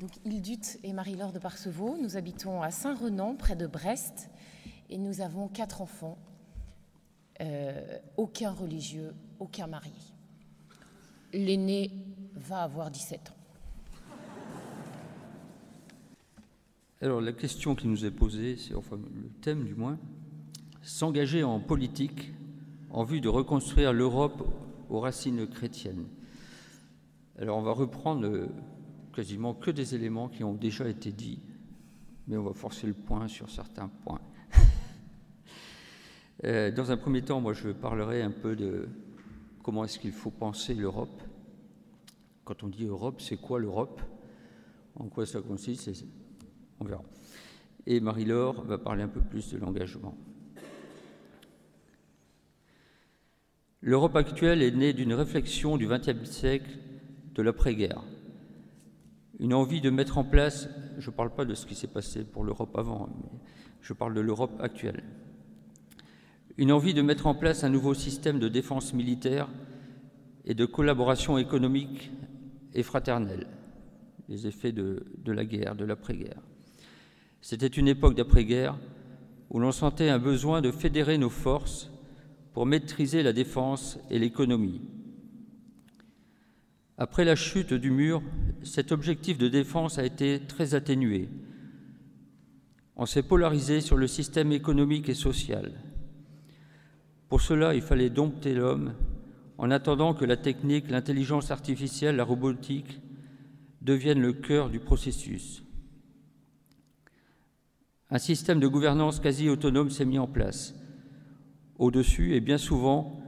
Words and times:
Donc 0.00 0.10
Hildut 0.26 0.78
et 0.82 0.92
Marie-Laure 0.92 1.32
de 1.32 1.38
Parcevaux, 1.38 1.96
nous 2.02 2.18
habitons 2.18 2.60
à 2.60 2.70
Saint-Renan, 2.70 3.34
près 3.34 3.56
de 3.56 3.66
Brest, 3.66 4.28
et 4.90 4.98
nous 4.98 5.22
avons 5.22 5.48
quatre 5.48 5.80
enfants, 5.80 6.18
euh, 7.40 7.98
aucun 8.18 8.50
religieux, 8.50 9.14
aucun 9.38 9.66
marié. 9.66 9.92
L'aîné 11.32 11.92
va 12.34 12.62
avoir 12.62 12.90
17 12.90 13.30
ans. 13.30 13.36
Alors 17.00 17.22
la 17.22 17.32
question 17.32 17.74
qui 17.74 17.88
nous 17.88 18.04
est 18.04 18.10
posée, 18.10 18.56
c'est 18.58 18.74
enfin 18.74 18.96
le 18.96 19.30
thème 19.40 19.64
du 19.64 19.74
moins, 19.74 19.98
s'engager 20.82 21.42
en 21.42 21.58
politique 21.58 22.32
en 22.90 23.04
vue 23.04 23.22
de 23.22 23.28
reconstruire 23.28 23.94
l'Europe 23.94 24.46
aux 24.90 25.00
racines 25.00 25.46
chrétiennes. 25.46 26.06
Alors 27.38 27.58
on 27.58 27.62
va 27.62 27.72
reprendre 27.72 28.48
quasiment 29.16 29.54
que 29.54 29.70
des 29.70 29.94
éléments 29.94 30.28
qui 30.28 30.44
ont 30.44 30.52
déjà 30.52 30.86
été 30.86 31.10
dits, 31.10 31.40
mais 32.28 32.36
on 32.36 32.42
va 32.42 32.52
forcer 32.52 32.86
le 32.86 32.92
point 32.92 33.26
sur 33.28 33.50
certains 33.50 33.88
points. 33.88 34.20
Euh, 36.44 36.70
dans 36.70 36.92
un 36.92 36.98
premier 36.98 37.22
temps, 37.22 37.40
moi 37.40 37.54
je 37.54 37.70
parlerai 37.70 38.20
un 38.20 38.30
peu 38.30 38.54
de 38.54 38.90
comment 39.62 39.84
est-ce 39.84 39.98
qu'il 39.98 40.12
faut 40.12 40.30
penser 40.30 40.74
l'Europe. 40.74 41.22
Quand 42.44 42.62
on 42.62 42.68
dit 42.68 42.84
Europe, 42.84 43.22
c'est 43.22 43.38
quoi 43.38 43.58
l'Europe? 43.58 44.02
En 44.96 45.08
quoi 45.08 45.24
ça 45.24 45.40
consiste? 45.40 45.90
On 46.78 46.84
verra. 46.84 47.02
Et 47.86 48.00
Marie-Laure 48.00 48.64
va 48.64 48.76
parler 48.76 49.02
un 49.02 49.08
peu 49.08 49.22
plus 49.22 49.50
de 49.50 49.56
l'engagement. 49.56 50.14
L'Europe 53.80 54.16
actuelle 54.16 54.60
est 54.60 54.72
née 54.72 54.92
d'une 54.92 55.14
réflexion 55.14 55.78
du 55.78 55.88
XXe 55.88 56.30
siècle 56.30 56.78
de 57.34 57.42
l'après-guerre. 57.42 58.04
Une 59.38 59.52
envie 59.52 59.80
de 59.80 59.90
mettre 59.90 60.18
en 60.18 60.24
place, 60.24 60.68
je 60.98 61.10
ne 61.10 61.14
parle 61.14 61.34
pas 61.34 61.44
de 61.44 61.54
ce 61.54 61.66
qui 61.66 61.74
s'est 61.74 61.86
passé 61.86 62.24
pour 62.24 62.44
l'Europe 62.44 62.76
avant, 62.76 63.08
mais 63.22 63.38
je 63.82 63.92
parle 63.92 64.14
de 64.14 64.20
l'Europe 64.20 64.58
actuelle. 64.60 65.04
Une 66.56 66.72
envie 66.72 66.94
de 66.94 67.02
mettre 67.02 67.26
en 67.26 67.34
place 67.34 67.62
un 67.62 67.68
nouveau 67.68 67.92
système 67.92 68.38
de 68.38 68.48
défense 68.48 68.94
militaire 68.94 69.48
et 70.46 70.54
de 70.54 70.64
collaboration 70.64 71.36
économique 71.36 72.10
et 72.72 72.82
fraternelle, 72.82 73.46
les 74.28 74.46
effets 74.46 74.72
de, 74.72 75.04
de 75.18 75.32
la 75.32 75.44
guerre, 75.44 75.74
de 75.74 75.84
l'après-guerre. 75.84 76.40
C'était 77.42 77.66
une 77.66 77.88
époque 77.88 78.14
d'après-guerre 78.14 78.78
où 79.50 79.60
l'on 79.60 79.72
sentait 79.72 80.08
un 80.08 80.18
besoin 80.18 80.62
de 80.62 80.70
fédérer 80.70 81.18
nos 81.18 81.30
forces 81.30 81.90
pour 82.54 82.64
maîtriser 82.64 83.22
la 83.22 83.34
défense 83.34 83.98
et 84.10 84.18
l'économie, 84.18 84.80
après 86.98 87.24
la 87.24 87.36
chute 87.36 87.74
du 87.74 87.90
mur, 87.90 88.22
cet 88.62 88.90
objectif 88.90 89.36
de 89.36 89.48
défense 89.48 89.98
a 89.98 90.04
été 90.04 90.40
très 90.46 90.74
atténué. 90.74 91.28
On 92.96 93.04
s'est 93.04 93.22
polarisé 93.22 93.82
sur 93.82 93.96
le 93.96 94.06
système 94.06 94.52
économique 94.52 95.10
et 95.10 95.14
social. 95.14 95.72
Pour 97.28 97.42
cela, 97.42 97.74
il 97.74 97.82
fallait 97.82 98.08
dompter 98.08 98.54
l'homme 98.54 98.94
en 99.58 99.70
attendant 99.70 100.14
que 100.14 100.24
la 100.24 100.36
technique, 100.36 100.88
l'intelligence 100.88 101.50
artificielle, 101.50 102.16
la 102.16 102.24
robotique 102.24 103.00
deviennent 103.82 104.20
le 104.20 104.32
cœur 104.32 104.70
du 104.70 104.80
processus. 104.80 105.62
Un 108.10 108.18
système 108.18 108.60
de 108.60 108.68
gouvernance 108.68 109.20
quasi 109.20 109.50
autonome 109.50 109.90
s'est 109.90 110.04
mis 110.04 110.18
en 110.18 110.26
place, 110.26 110.74
au-dessus 111.78 112.34
et 112.34 112.40
bien 112.40 112.58
souvent 112.58 113.20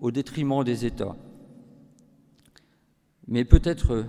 au 0.00 0.10
détriment 0.10 0.64
des 0.64 0.86
États 0.86 1.16
mais 3.28 3.44
peut-être 3.44 4.06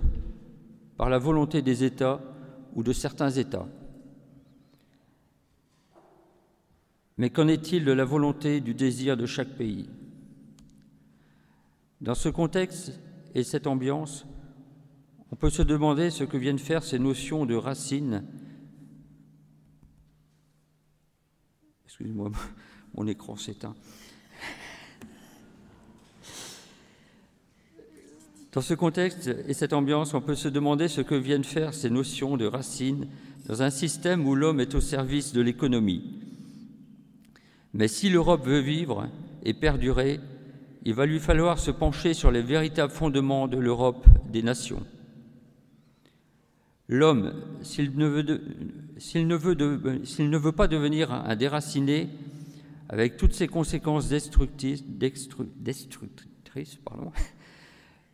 par 0.96 1.08
la 1.08 1.18
volonté 1.18 1.62
des 1.62 1.84
États 1.84 2.20
ou 2.74 2.82
de 2.82 2.92
certains 2.92 3.30
États. 3.30 3.66
Mais 7.16 7.30
qu'en 7.30 7.48
est-il 7.48 7.84
de 7.84 7.92
la 7.92 8.04
volonté, 8.04 8.60
du 8.60 8.74
désir 8.74 9.16
de 9.16 9.26
chaque 9.26 9.56
pays? 9.56 9.88
Dans 12.00 12.14
ce 12.14 12.28
contexte 12.28 12.98
et 13.34 13.44
cette 13.44 13.66
ambiance, 13.66 14.26
on 15.30 15.36
peut 15.36 15.50
se 15.50 15.62
demander 15.62 16.10
ce 16.10 16.24
que 16.24 16.36
viennent 16.36 16.58
faire 16.58 16.82
ces 16.82 16.98
notions 16.98 17.46
de 17.46 17.54
racines. 17.54 18.24
Excusez-moi, 21.84 22.30
mon 22.94 23.06
écran 23.06 23.36
s'éteint. 23.36 23.74
Dans 28.54 28.60
ce 28.60 28.74
contexte 28.74 29.28
et 29.48 29.52
cette 29.52 29.72
ambiance, 29.72 30.14
on 30.14 30.20
peut 30.20 30.36
se 30.36 30.46
demander 30.46 30.86
ce 30.86 31.00
que 31.00 31.16
viennent 31.16 31.42
faire 31.42 31.74
ces 31.74 31.90
notions 31.90 32.36
de 32.36 32.46
racines 32.46 33.08
dans 33.48 33.62
un 33.62 33.70
système 33.70 34.28
où 34.28 34.36
l'homme 34.36 34.60
est 34.60 34.76
au 34.76 34.80
service 34.80 35.32
de 35.32 35.40
l'économie. 35.40 36.04
Mais 37.72 37.88
si 37.88 38.10
l'Europe 38.10 38.46
veut 38.46 38.60
vivre 38.60 39.08
et 39.42 39.54
perdurer, 39.54 40.20
il 40.84 40.94
va 40.94 41.04
lui 41.04 41.18
falloir 41.18 41.58
se 41.58 41.72
pencher 41.72 42.14
sur 42.14 42.30
les 42.30 42.42
véritables 42.42 42.92
fondements 42.92 43.48
de 43.48 43.58
l'Europe 43.58 44.06
des 44.30 44.44
nations. 44.44 44.86
L'homme, 46.88 47.34
s'il 47.62 47.96
ne, 47.96 48.06
veut 50.36 50.52
pas 50.52 50.68
devenir 50.68 51.10
un 51.10 51.34
déraciné, 51.34 52.08
avec 52.88 53.16
toutes 53.16 53.34
ses 53.34 53.48
conséquences 53.48 54.08
destructrices, 54.08 54.84
destructrices 54.86 56.76
pardon, 56.84 57.10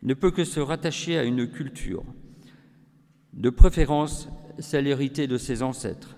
ne 0.01 0.13
peut 0.13 0.31
que 0.31 0.43
se 0.43 0.59
rattacher 0.59 1.17
à 1.17 1.23
une 1.23 1.47
culture, 1.47 2.03
de 3.33 3.49
préférence 3.49 4.29
celle 4.59 4.87
héritée 4.87 5.27
de 5.27 5.37
ses 5.37 5.63
ancêtres. 5.63 6.15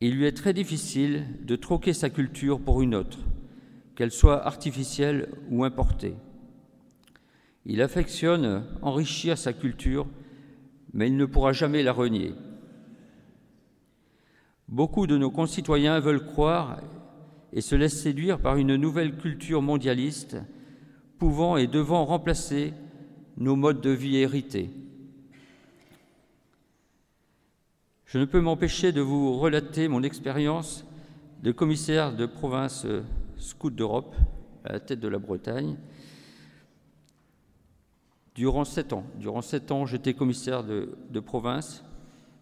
Il 0.00 0.16
lui 0.16 0.26
est 0.26 0.36
très 0.36 0.52
difficile 0.52 1.24
de 1.44 1.56
troquer 1.56 1.92
sa 1.92 2.10
culture 2.10 2.60
pour 2.60 2.82
une 2.82 2.94
autre, 2.94 3.18
qu'elle 3.94 4.10
soit 4.10 4.44
artificielle 4.44 5.28
ou 5.48 5.64
importée. 5.64 6.14
Il 7.64 7.80
affectionne 7.80 8.66
enrichir 8.82 9.38
sa 9.38 9.52
culture, 9.52 10.08
mais 10.92 11.06
il 11.06 11.16
ne 11.16 11.24
pourra 11.24 11.52
jamais 11.52 11.82
la 11.82 11.92
renier. 11.92 12.34
Beaucoup 14.68 15.06
de 15.06 15.16
nos 15.16 15.30
concitoyens 15.30 16.00
veulent 16.00 16.26
croire 16.26 16.80
et 17.52 17.60
se 17.60 17.74
laisse 17.74 18.00
séduire 18.00 18.38
par 18.38 18.56
une 18.56 18.76
nouvelle 18.76 19.16
culture 19.16 19.62
mondialiste 19.62 20.36
pouvant 21.18 21.56
et 21.56 21.66
devant 21.66 22.04
remplacer 22.04 22.72
nos 23.36 23.56
modes 23.56 23.80
de 23.80 23.90
vie 23.90 24.16
hérités. 24.16 24.70
Je 28.06 28.18
ne 28.18 28.24
peux 28.24 28.40
m'empêcher 28.40 28.92
de 28.92 29.00
vous 29.00 29.38
relater 29.38 29.88
mon 29.88 30.02
expérience 30.02 30.84
de 31.42 31.52
commissaire 31.52 32.14
de 32.14 32.26
province 32.26 32.86
scout 33.36 33.74
d'Europe 33.74 34.14
à 34.64 34.72
la 34.72 34.80
tête 34.80 35.00
de 35.00 35.08
la 35.08 35.18
Bretagne. 35.18 35.76
Durant 38.34 38.64
sept 38.64 38.92
ans, 38.92 39.04
durant 39.18 39.42
sept 39.42 39.72
ans, 39.72 39.86
j'étais 39.86 40.14
commissaire 40.14 40.64
de, 40.64 41.20
province 41.20 41.84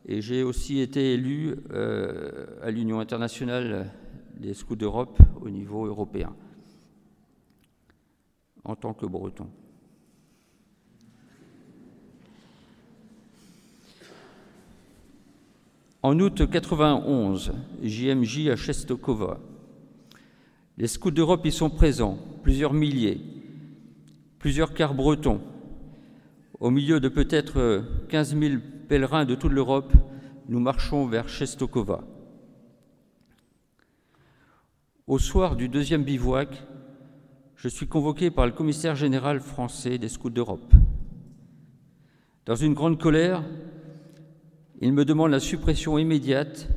et 0.06 0.20
j'ai 0.20 0.42
aussi 0.42 0.80
été 0.80 1.14
élu 1.14 1.56
euh, 1.72 2.46
à 2.62 2.70
l'Union 2.70 3.00
internationale 3.00 3.90
des 4.40 4.54
scouts 4.54 4.76
d'Europe 4.76 5.18
au 5.42 5.50
niveau 5.50 5.84
européen, 5.84 6.34
en 8.64 8.74
tant 8.74 8.94
que 8.94 9.04
breton. 9.04 9.46
En 16.02 16.18
août 16.18 16.50
91, 16.50 17.52
JMJ 17.82 18.48
à 18.48 18.56
Chestokova. 18.56 19.38
Les 20.78 20.86
scouts 20.86 21.10
d'Europe 21.10 21.44
y 21.44 21.52
sont 21.52 21.68
présents, 21.68 22.18
plusieurs 22.42 22.72
milliers, 22.72 23.20
plusieurs 24.38 24.72
quarts 24.72 24.94
bretons. 24.94 25.42
Au 26.58 26.70
milieu 26.70 27.00
de 27.00 27.08
peut-être 27.10 27.84
15 28.08 28.38
000 28.38 28.54
pèlerins 28.88 29.26
de 29.26 29.34
toute 29.34 29.52
l'Europe, 29.52 29.92
nous 30.48 30.60
marchons 30.60 31.06
vers 31.06 31.28
Chestokova. 31.28 32.02
Au 35.10 35.18
soir 35.18 35.56
du 35.56 35.68
deuxième 35.68 36.04
bivouac, 36.04 36.62
je 37.56 37.66
suis 37.66 37.88
convoqué 37.88 38.30
par 38.30 38.46
le 38.46 38.52
commissaire 38.52 38.94
général 38.94 39.40
français 39.40 39.98
des 39.98 40.08
scouts 40.08 40.30
d'Europe. 40.30 40.72
Dans 42.46 42.54
une 42.54 42.74
grande 42.74 42.96
colère, 42.96 43.42
il 44.80 44.92
me 44.92 45.04
demande 45.04 45.32
la 45.32 45.40
suppression 45.40 45.98
immédiate 45.98 46.68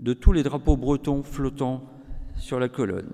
de 0.00 0.14
tous 0.14 0.32
les 0.32 0.42
drapeaux 0.42 0.76
bretons 0.76 1.22
flottant 1.22 1.84
sur 2.38 2.58
la 2.58 2.68
colonne. 2.68 3.12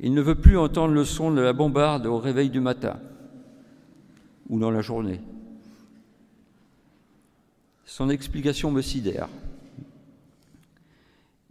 Il 0.00 0.14
ne 0.14 0.22
veut 0.22 0.40
plus 0.40 0.56
entendre 0.56 0.94
le 0.94 1.04
son 1.04 1.30
de 1.30 1.42
la 1.42 1.52
bombarde 1.52 2.06
au 2.06 2.16
réveil 2.16 2.48
du 2.48 2.60
matin 2.60 2.98
ou 4.48 4.58
dans 4.58 4.70
la 4.70 4.80
journée. 4.80 5.20
Son 7.84 8.08
explication 8.08 8.70
me 8.70 8.80
sidère. 8.80 9.28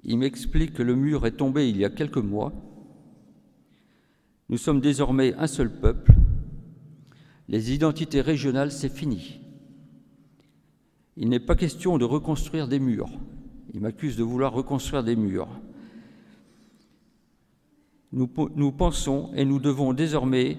Il 0.04 0.18
m'explique 0.18 0.74
que 0.74 0.84
le 0.84 0.96
mur 0.96 1.26
est 1.26 1.38
tombé 1.38 1.70
il 1.70 1.78
y 1.78 1.86
a 1.86 1.90
quelques 1.90 2.18
mois. 2.18 2.54
Nous 4.50 4.58
sommes 4.58 4.82
désormais 4.82 5.34
un 5.36 5.48
seul 5.48 5.72
peuple. 5.72 6.14
Les 7.48 7.74
identités 7.74 8.22
régionales, 8.22 8.72
c'est 8.72 8.90
fini. 8.90 9.40
Il 11.18 11.30
n'est 11.30 11.40
pas 11.40 11.56
question 11.56 11.98
de 11.98 12.06
reconstruire 12.06 12.68
des 12.68 12.80
murs. 12.80 13.10
Il 13.74 13.82
m'accuse 13.82 14.18
de 14.18 14.24
vouloir 14.24 14.54
reconstruire 14.54 15.04
des 15.04 15.16
murs. 15.16 15.50
Nous, 18.12 18.72
pensons 18.72 19.32
et 19.36 19.46
nous 19.46 19.60
devons 19.60 19.94
désormais 19.94 20.58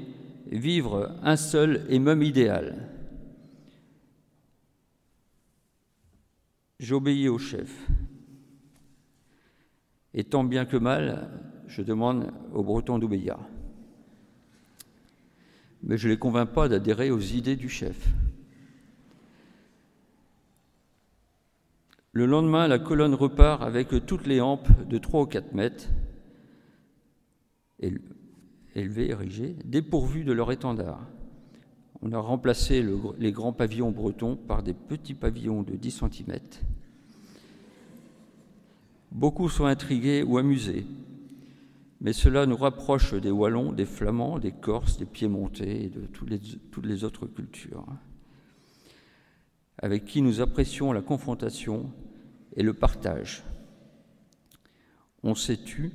vivre 0.50 1.14
un 1.22 1.36
seul 1.36 1.84
et 1.90 1.98
même 1.98 2.22
idéal. 2.22 2.88
J'obéis 6.80 7.28
au 7.28 7.38
chef. 7.38 7.70
Et 10.14 10.24
tant 10.24 10.44
bien 10.44 10.64
que 10.64 10.76
mal, 10.76 11.30
je 11.66 11.82
demande 11.82 12.32
aux 12.52 12.62
Bretons 12.62 12.98
d'obéir. 12.98 13.38
Mais 15.82 15.96
je 15.96 16.06
ne 16.06 16.12
les 16.12 16.18
convainc 16.18 16.50
pas 16.50 16.68
d'adhérer 16.68 17.10
aux 17.10 17.20
idées 17.20 17.56
du 17.56 17.68
chef. 17.68 18.08
Le 22.12 22.26
lendemain, 22.26 22.68
la 22.68 22.78
colonne 22.78 23.14
repart 23.14 23.62
avec 23.62 23.88
toutes 24.04 24.26
les 24.26 24.40
hampes 24.40 24.68
de 24.86 24.98
3 24.98 25.22
ou 25.22 25.26
4 25.26 25.54
mètres, 25.54 25.88
élevées, 28.74 29.10
érigées, 29.10 29.56
dépourvues 29.64 30.24
de 30.24 30.32
leur 30.32 30.52
étendard. 30.52 31.00
On 32.02 32.12
a 32.12 32.18
remplacé 32.18 32.82
le, 32.82 32.98
les 33.18 33.32
grands 33.32 33.54
pavillons 33.54 33.92
bretons 33.92 34.36
par 34.36 34.62
des 34.62 34.74
petits 34.74 35.14
pavillons 35.14 35.62
de 35.62 35.74
10 35.74 36.02
cm. 36.10 36.38
Beaucoup 39.12 39.50
sont 39.50 39.66
intrigués 39.66 40.22
ou 40.22 40.38
amusés, 40.38 40.86
mais 42.00 42.14
cela 42.14 42.46
nous 42.46 42.56
rapproche 42.56 43.12
des 43.12 43.30
Wallons, 43.30 43.70
des 43.70 43.84
Flamands, 43.84 44.38
des 44.38 44.52
Corses, 44.52 44.96
des 44.96 45.04
Piémontais 45.04 45.84
et 45.84 45.88
de 45.90 46.06
toutes 46.06 46.86
les, 46.86 47.04
autres 47.04 47.26
cultures, 47.26 47.84
avec 49.76 50.06
qui 50.06 50.22
nous 50.22 50.40
apprécions 50.40 50.92
la 50.92 51.02
confrontation 51.02 51.92
et 52.56 52.62
le 52.62 52.72
partage. 52.72 53.44
On 55.22 55.34
s'est 55.34 55.62
tu, 55.62 55.92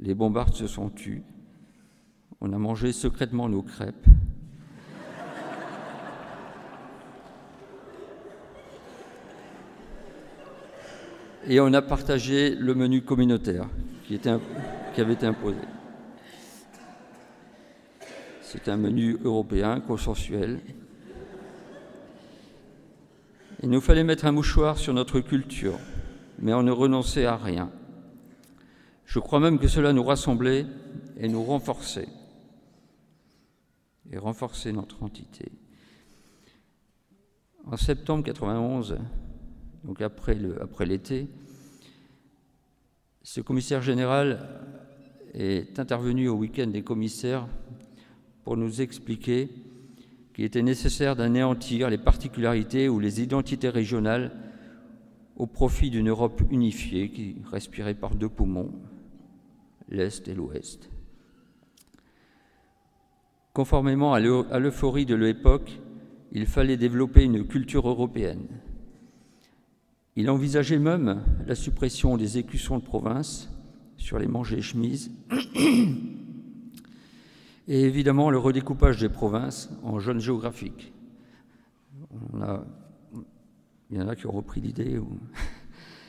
les 0.00 0.14
bombardes 0.14 0.54
se 0.54 0.66
sont 0.66 0.88
tus, 0.88 1.22
on 2.40 2.54
a 2.54 2.58
mangé 2.58 2.92
secrètement 2.92 3.50
nos 3.50 3.62
crêpes. 3.62 4.06
Et 11.46 11.60
on 11.60 11.72
a 11.72 11.82
partagé 11.82 12.54
le 12.54 12.74
menu 12.74 13.02
communautaire 13.02 13.68
qui, 14.06 14.18
avait 14.98 15.12
été 15.12 15.26
imposé. 15.26 15.58
C'est 18.42 18.68
un 18.68 18.76
menu 18.76 19.18
européen, 19.22 19.80
consensuel, 19.80 20.60
il 23.62 23.70
nous 23.70 23.80
fallait 23.80 24.04
mettre 24.04 24.24
un 24.24 24.32
mouchoir 24.32 24.78
sur 24.78 24.94
notre 24.94 25.20
culture, 25.20 25.78
mais 26.38 26.54
on 26.54 26.62
ne 26.62 26.70
renonçait 26.70 27.26
à 27.26 27.36
rien. 27.36 27.70
Je 29.04 29.18
crois 29.18 29.40
même 29.40 29.58
que 29.58 29.68
cela 29.68 29.92
nous 29.92 30.04
rassemblait 30.04 30.64
et 31.18 31.28
nous 31.28 31.42
renforçait, 31.42 32.08
et 34.10 34.18
renforçait 34.18 34.72
notre 34.72 35.02
entité. 35.02 35.50
En 37.66 37.76
septembre 37.76 38.24
91, 38.24 38.98
donc 39.88 40.02
après, 40.02 40.36
l'été, 40.84 41.28
ce 43.22 43.40
commissaire 43.40 43.80
général 43.80 44.60
est 45.32 45.78
intervenu 45.78 46.28
au 46.28 46.34
week-end 46.34 46.66
des 46.66 46.82
commissaires 46.82 47.48
pour 48.44 48.58
nous 48.58 48.82
expliquer 48.82 49.48
qu'il 50.34 50.44
était 50.44 50.60
nécessaire 50.60 51.16
d'anéantir 51.16 51.88
les 51.88 51.96
particularités 51.96 52.90
ou 52.90 53.00
les 53.00 53.22
identités 53.22 53.70
régionales 53.70 54.36
au 55.36 55.46
profit 55.46 55.88
d'une 55.88 56.10
Europe 56.10 56.42
unifiée 56.50 57.10
qui 57.10 57.36
respirait 57.50 57.94
par 57.94 58.14
deux 58.14 58.28
poumons, 58.28 58.70
l'Est 59.88 60.28
et 60.28 60.34
l'Ouest. 60.34 60.90
Conformément 63.54 64.12
à 64.12 64.20
l'euphorie 64.20 65.06
de 65.06 65.14
l'époque, 65.14 65.80
il 66.32 66.44
fallait 66.44 66.76
développer 66.76 67.24
une 67.24 67.46
culture 67.46 67.88
européenne. 67.88 68.46
Il 70.18 70.28
envisageait 70.30 70.80
même 70.80 71.22
la 71.46 71.54
suppression 71.54 72.16
des 72.16 72.38
écussons 72.38 72.78
de 72.78 72.82
province 72.82 73.48
sur 73.98 74.18
les 74.18 74.26
manger 74.26 74.60
chemises 74.60 75.12
et 77.68 77.82
évidemment 77.82 78.28
le 78.28 78.38
redécoupage 78.38 78.98
des 78.98 79.08
provinces 79.08 79.70
en 79.84 80.00
zones 80.00 80.18
géographiques. 80.18 80.92
il 82.34 83.96
y 83.96 84.02
en 84.02 84.08
a 84.08 84.16
qui 84.16 84.26
ont 84.26 84.32
repris 84.32 84.60
l'idée, 84.60 85.00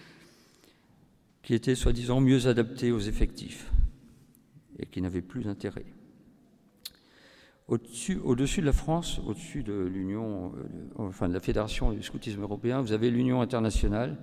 qui 1.44 1.54
étaient 1.54 1.76
soi-disant 1.76 2.20
mieux 2.20 2.48
adaptés 2.48 2.92
aux 2.92 2.98
effectifs 2.98 3.72
et 4.80 4.88
qui 4.88 5.04
n'avaient 5.04 5.22
plus 5.22 5.44
d'intérêt. 5.44 5.86
Au-dessus, 7.70 8.16
de 8.16 8.66
la 8.66 8.74
France, 8.74 9.22
au-dessus 9.28 9.62
de 9.62 9.74
l'Union, 9.74 10.52
euh, 10.56 10.64
enfin 10.98 11.30
de 11.30 11.34
la 11.36 11.40
Fédération 11.40 11.92
du 11.92 12.02
scoutisme 12.02 12.42
européen, 12.42 12.82
vous 12.82 12.94
avez 12.94 13.12
l'Union 13.12 13.42
internationale. 13.42 14.18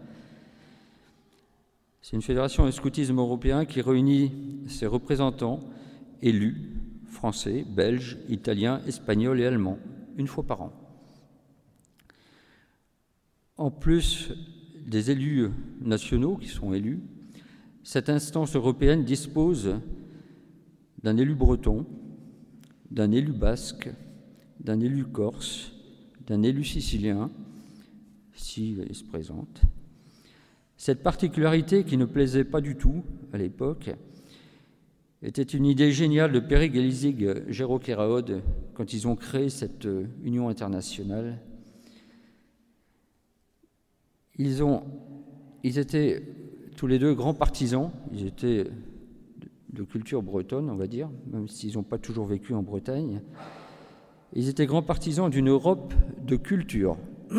C'est 2.03 2.17
une 2.17 2.23
fédération 2.23 2.67
du 2.67 2.73
scoutisme 2.73 3.19
européen 3.19 3.65
qui 3.65 3.81
réunit 3.81 4.33
ses 4.67 4.87
représentants 4.87 5.61
élus 6.23 6.57
français, 7.07 7.65
belge, 7.69 8.19
italien, 8.29 8.81
espagnol 8.85 9.41
et 9.41 9.47
allemand, 9.47 9.79
une 10.17 10.27
fois 10.27 10.43
par 10.43 10.63
an. 10.63 10.73
En 13.59 13.71
plus 13.71 14.33
des 14.89 15.13
élus 15.13 15.51
nationaux 15.81 16.37
qui 16.37 16.49
sont 16.49 16.75
élus, 16.75 17.01
cette 17.85 18.09
instance 18.09 18.57
européenne 18.57 19.05
dispose 19.05 19.77
d'un 21.05 21.17
élu 21.17 21.37
breton, 21.37 21.87
d'un 22.91 23.11
élu 23.13 23.33
basque, 23.33 23.91
d'un 24.61 24.81
élu 24.81 25.05
corse, 25.05 25.73
d'un 26.27 26.43
élu 26.43 26.65
sicilien, 26.65 27.31
s'il 28.35 28.95
se 28.95 29.05
présente. 29.05 29.63
Cette 30.77 31.03
particularité 31.03 31.85
qui 31.85 31.97
ne 31.97 32.05
plaisait 32.05 32.45
pas 32.45 32.61
du 32.61 32.77
tout 32.77 33.03
à 33.33 33.39
l'époque 33.39 33.91
était 35.23 35.43
une 35.43 35.65
idée 35.65 35.93
géniale 35.93 36.33
de 36.33 36.41
Périg 36.41 36.77
et 36.77 36.91
Géraud 37.49 37.81
quand 38.75 38.93
ils 38.93 39.09
ont 39.09 39.17
créé 39.17 39.49
cette 39.49 39.89
union 40.23 40.49
internationale. 40.49 41.41
Ils, 44.39 44.63
ont, 44.63 44.83
ils 45.63 45.79
étaient 45.79 46.23
tous 46.77 46.87
les 46.87 46.99
deux 46.99 47.15
grands 47.15 47.35
partisans, 47.35 47.91
ils 48.13 48.27
étaient 48.27 48.67
de 49.77 49.83
culture 49.83 50.23
bretonne, 50.23 50.71
on 50.71 50.77
va 50.77 50.87
dire, 50.87 51.11
même 51.31 51.49
s'ils 51.49 51.75
n'ont 51.75 51.83
pas 51.83 51.99
toujours 51.99 52.27
vécu 52.27 52.55
en 52.55 52.63
Bretagne. 52.63 53.21
Ils 54.33 54.49
étaient 54.49 54.67
grands 54.67 54.83
partisans 54.83 55.31
d'une 55.31 55.51
Europe 55.51 55.95
de 56.25 56.37
culture. 56.37 56.97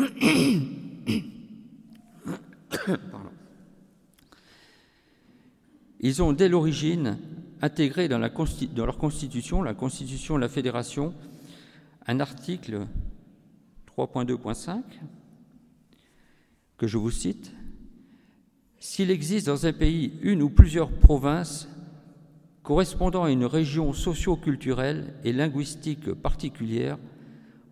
Ils 6.00 6.22
ont 6.22 6.32
dès 6.32 6.48
l'origine 6.48 7.18
intégré 7.60 8.06
dans, 8.08 8.18
leur 8.18 8.98
constitution, 8.98 9.62
la 9.62 9.74
constitution 9.74 10.36
de 10.36 10.40
la 10.40 10.48
fédération, 10.48 11.12
un 12.06 12.20
article 12.20 12.86
3.2.5 13.96 14.80
que 16.76 16.86
je 16.86 16.98
vous 16.98 17.10
cite. 17.10 17.52
S'il 18.78 19.10
existe 19.10 19.46
dans 19.46 19.66
un 19.66 19.72
pays 19.72 20.12
une 20.22 20.40
ou 20.40 20.50
plusieurs 20.50 20.92
provinces 20.92 21.68
correspondant 22.68 23.24
à 23.24 23.30
une 23.30 23.46
région 23.46 23.94
socio-culturelle 23.94 25.14
et 25.24 25.32
linguistique 25.32 26.12
particulière, 26.12 26.98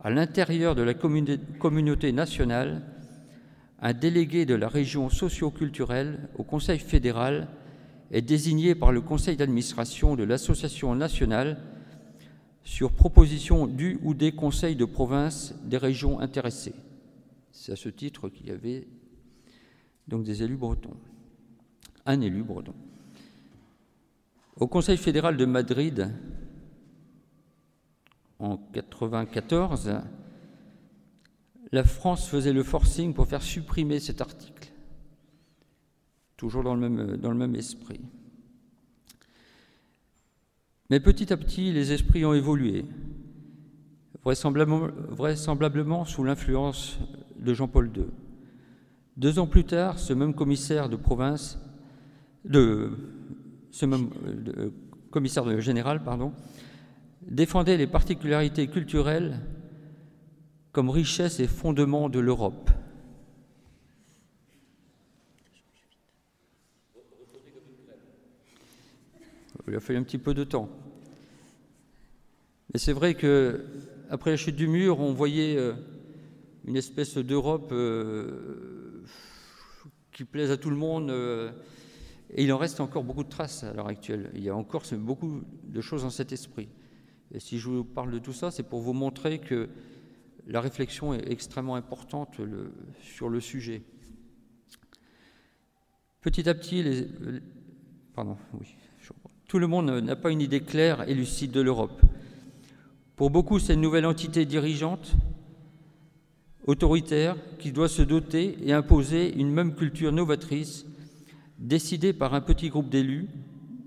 à 0.01 0.09
l'intérieur 0.09 0.75
de 0.75 0.81
la 0.81 0.95
communauté 0.95 2.13
nationale, 2.13 2.83
un 3.83 3.93
délégué 3.93 4.47
de 4.47 4.55
la 4.55 4.69
région 4.69 5.11
socio-culturelle 5.11 6.31
au 6.39 6.45
Conseil 6.45 6.79
fédéral 6.79 7.49
est 8.11 8.23
désigné 8.23 8.75
par 8.75 8.91
le 8.91 9.03
conseil 9.03 9.37
d'administration 9.37 10.17
de 10.17 10.25
l'association 10.25 10.95
nationale 10.95 11.59
sur 12.65 12.91
proposition 12.91 13.67
du 13.67 13.99
ou 14.03 14.15
des 14.15 14.33
conseils 14.33 14.77
de 14.77 14.87
province 14.87 15.55
des 15.67 15.77
régions 15.77 16.21
intéressées. 16.21 16.75
C'est 17.53 17.73
à 17.73 17.77
ce 17.77 17.91
titre 17.91 18.31
qu'il 18.31 18.47
y 18.47 18.51
avait 18.51 18.89
donc 20.09 20.25
des 20.25 20.43
élus 20.43 20.57
bretons. 20.57 20.97
Un 22.07 22.23
élu 22.23 22.43
breton. 22.43 22.73
Au 24.57 24.67
Conseil 24.67 24.97
fédéral 24.97 25.37
de 25.37 25.45
Madrid, 25.45 26.13
en 28.39 28.57
1994, 28.57 30.01
la 31.73 31.85
France 31.85 32.29
faisait 32.29 32.53
le 32.53 32.63
forcing 32.63 33.15
pour 33.15 33.27
faire 33.27 33.43
supprimer 33.43 34.01
cet 34.01 34.21
article 34.21 34.57
toujours 36.37 36.63
dans 36.63 36.75
le 36.75 36.89
même, 37.35 37.55
esprit. 37.57 38.01
Mais 40.91 41.01
petit 41.01 41.33
à 41.33 41.37
petit, 41.37 41.73
les 41.73 41.93
esprits 41.93 42.25
ont 42.25 42.35
évolué. 42.35 42.85
vraisemblablement, 44.23 44.89
vraisemblablement 45.09 46.05
sous 46.05 46.25
l'influence 46.25 46.99
de 47.39 47.55
Jean-Paul 47.55 47.91
II. 47.97 48.07
Deux 49.17 49.39
ans 49.39 49.47
plus 49.47 49.65
tard, 49.65 49.99
ce 49.99 50.13
même 50.13 50.35
commissaire 50.35 50.89
de 50.89 50.97
province, 50.97 51.59
de, 52.45 52.91
ce 53.77 53.85
même 53.85 54.09
de, 54.25 54.73
commissaire 55.11 55.61
général, 55.61 56.03
pardon, 56.03 56.33
défendait 57.21 57.77
les 57.77 57.87
particularités 57.87 58.69
culturelles 58.69 59.39
comme 60.73 60.89
richesse 60.89 61.41
et 61.41 61.47
fondement 61.47 62.09
de 62.09 62.19
l'Europe. 62.19 62.71
Il 69.69 69.75
a 69.75 69.81
fallu 69.81 69.99
un 69.99 70.05
petit 70.05 70.19
peu 70.19 70.33
de 70.33 70.45
temps. 70.45 70.71
Mais 72.73 72.79
c'est 72.79 72.95
vrai 72.95 73.15
que 73.15 73.63
après 74.09 74.31
la 74.31 74.37
chute 74.39 74.57
du 74.57 74.69
mur, 74.69 75.01
on 75.01 75.13
voyait 75.13 75.59
euh, 75.59 75.75
une 76.65 76.77
espèce 76.77 77.19
d'Europe 77.19 77.71
euh, 77.73 79.03
qui 80.13 80.25
plaise 80.25 80.51
à 80.51 80.57
tout 80.57 80.71
le 80.71 80.77
monde. 80.77 81.13
Et 82.35 82.45
il 82.45 82.53
en 82.53 82.59
reste 82.59 82.81
encore 82.81 83.05
beaucoup 83.05 83.25
de 83.25 83.29
traces 83.29 83.65
à 83.65 83.73
l'heure 83.73 83.89
actuelle. 83.89 84.31
Il 84.35 84.43
y 84.43 84.49
a 84.49 84.57
encore 84.57 84.83
beaucoup 84.99 85.43
de 85.65 85.81
choses 85.81 86.03
dans 86.03 86.11
cet 86.11 86.33
esprit. 86.33 86.69
Et 87.33 87.41
si 87.41 87.59
je 87.59 87.69
vous 87.69 87.85
parle 87.85 88.11
de 88.11 88.19
tout 88.19 88.33
ça, 88.33 88.51
c'est 88.51 88.63
pour 88.63 88.81
vous 88.81 88.93
montrer 88.93 89.39
que 89.39 89.69
la 90.47 90.61
réflexion 90.61 91.15
est 91.15 91.31
extrêmement 91.31 91.77
importante 91.77 92.41
sur 93.01 93.29
le 93.29 93.41
sujet. 93.41 93.83
Petit 96.21 96.49
à 96.49 96.55
petit, 96.55 97.07
tout 99.47 99.59
le 99.59 99.67
monde 99.67 99.91
n'a 99.91 100.17
pas 100.17 100.31
une 100.31 100.41
idée 100.41 100.61
claire 100.61 101.09
et 101.09 101.15
lucide 101.15 101.53
de 101.53 101.61
l'Europe. 101.61 102.01
Pour 103.15 103.31
beaucoup, 103.31 103.59
c'est 103.59 103.75
une 103.75 103.81
nouvelle 103.81 104.07
entité 104.07 104.45
dirigeante, 104.45 105.15
autoritaire, 106.67 107.37
qui 107.59 107.73
doit 107.73 107.89
se 107.89 108.03
doter 108.03 108.57
et 108.63 108.73
imposer 108.73 109.35
une 109.37 109.51
même 109.51 109.75
culture 109.75 110.13
novatrice, 110.13 110.85
décidée 111.59 112.13
par 112.13 112.35
un 112.35 112.41
petit 112.41 112.69
groupe 112.69 112.89
d'élus, 112.89 113.29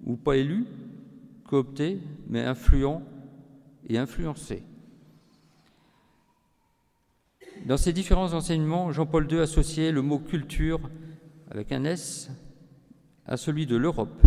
ou 0.05 0.15
pas 0.15 0.37
élus, 0.37 0.65
cooptés, 1.45 1.99
mais 2.27 2.43
influents 2.43 3.03
et 3.87 3.97
influencés. 3.97 4.63
Dans 7.65 7.77
ses 7.77 7.93
différents 7.93 8.33
enseignements, 8.33 8.91
Jean-Paul 8.91 9.31
II 9.31 9.39
associait 9.39 9.91
le 9.91 10.01
mot 10.01 10.19
culture 10.19 10.79
avec 11.51 11.71
un 11.71 11.83
S 11.83 12.29
à 13.25 13.37
celui 13.37 13.65
de 13.65 13.75
l'Europe. 13.75 14.21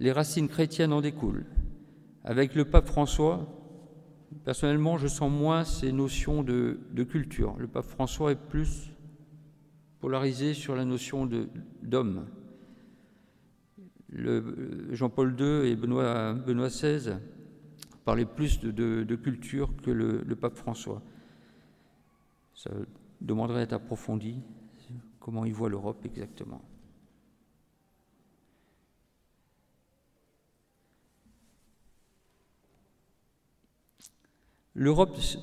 Les 0.00 0.12
racines 0.12 0.48
chrétiennes 0.48 0.92
en 0.92 1.00
découlent. 1.00 1.46
Avec 2.24 2.54
le 2.54 2.64
pape 2.64 2.86
François, 2.86 3.57
personnellement, 4.44 4.98
je 4.98 5.06
sens 5.06 5.30
moins 5.30 5.64
ces 5.64 5.92
notions 5.92 6.42
de, 6.42 6.78
culture. 7.08 7.54
Le 7.58 7.66
pape 7.66 7.84
François 7.84 8.32
est 8.32 8.48
plus 8.48 8.90
polarisé 10.00 10.54
sur 10.54 10.74
la 10.74 10.84
notion 10.84 11.28
d'homme. 11.82 12.26
Jean-Paul 14.90 15.36
II 15.38 15.70
et 15.70 15.76
Benoît, 15.76 16.34
XVI 16.34 17.16
parlaient 18.04 18.24
plus 18.24 18.60
de, 18.60 19.14
culture 19.16 19.70
que 19.82 19.90
le, 19.90 20.22
le, 20.26 20.36
pape 20.36 20.56
François. 20.56 21.02
Ça 22.54 22.70
demanderait 23.20 23.60
à 23.60 23.62
être 23.64 23.72
approfondi, 23.74 24.40
comment 25.20 25.44
il 25.44 25.52
voit 25.52 25.68
l'Europe 25.68 26.04
exactement. 26.04 26.62
L'Europe, 34.80 35.18
ce 35.18 35.38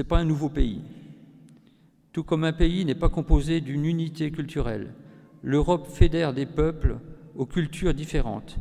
n'est 0.00 0.08
pas 0.08 0.18
un 0.18 0.24
nouveau 0.24 0.48
pays. 0.48 0.80
Tout 2.10 2.24
comme 2.24 2.42
un 2.42 2.52
pays 2.52 2.84
n'est 2.84 2.96
pas 2.96 3.08
composé 3.08 3.60
d'une 3.60 3.84
unité 3.84 4.32
culturelle, 4.32 4.94
l'Europe 5.44 5.86
fédère 5.86 6.34
des 6.34 6.44
peuples 6.44 6.98
aux 7.36 7.46
cultures 7.46 7.94
différentes. 7.94 8.56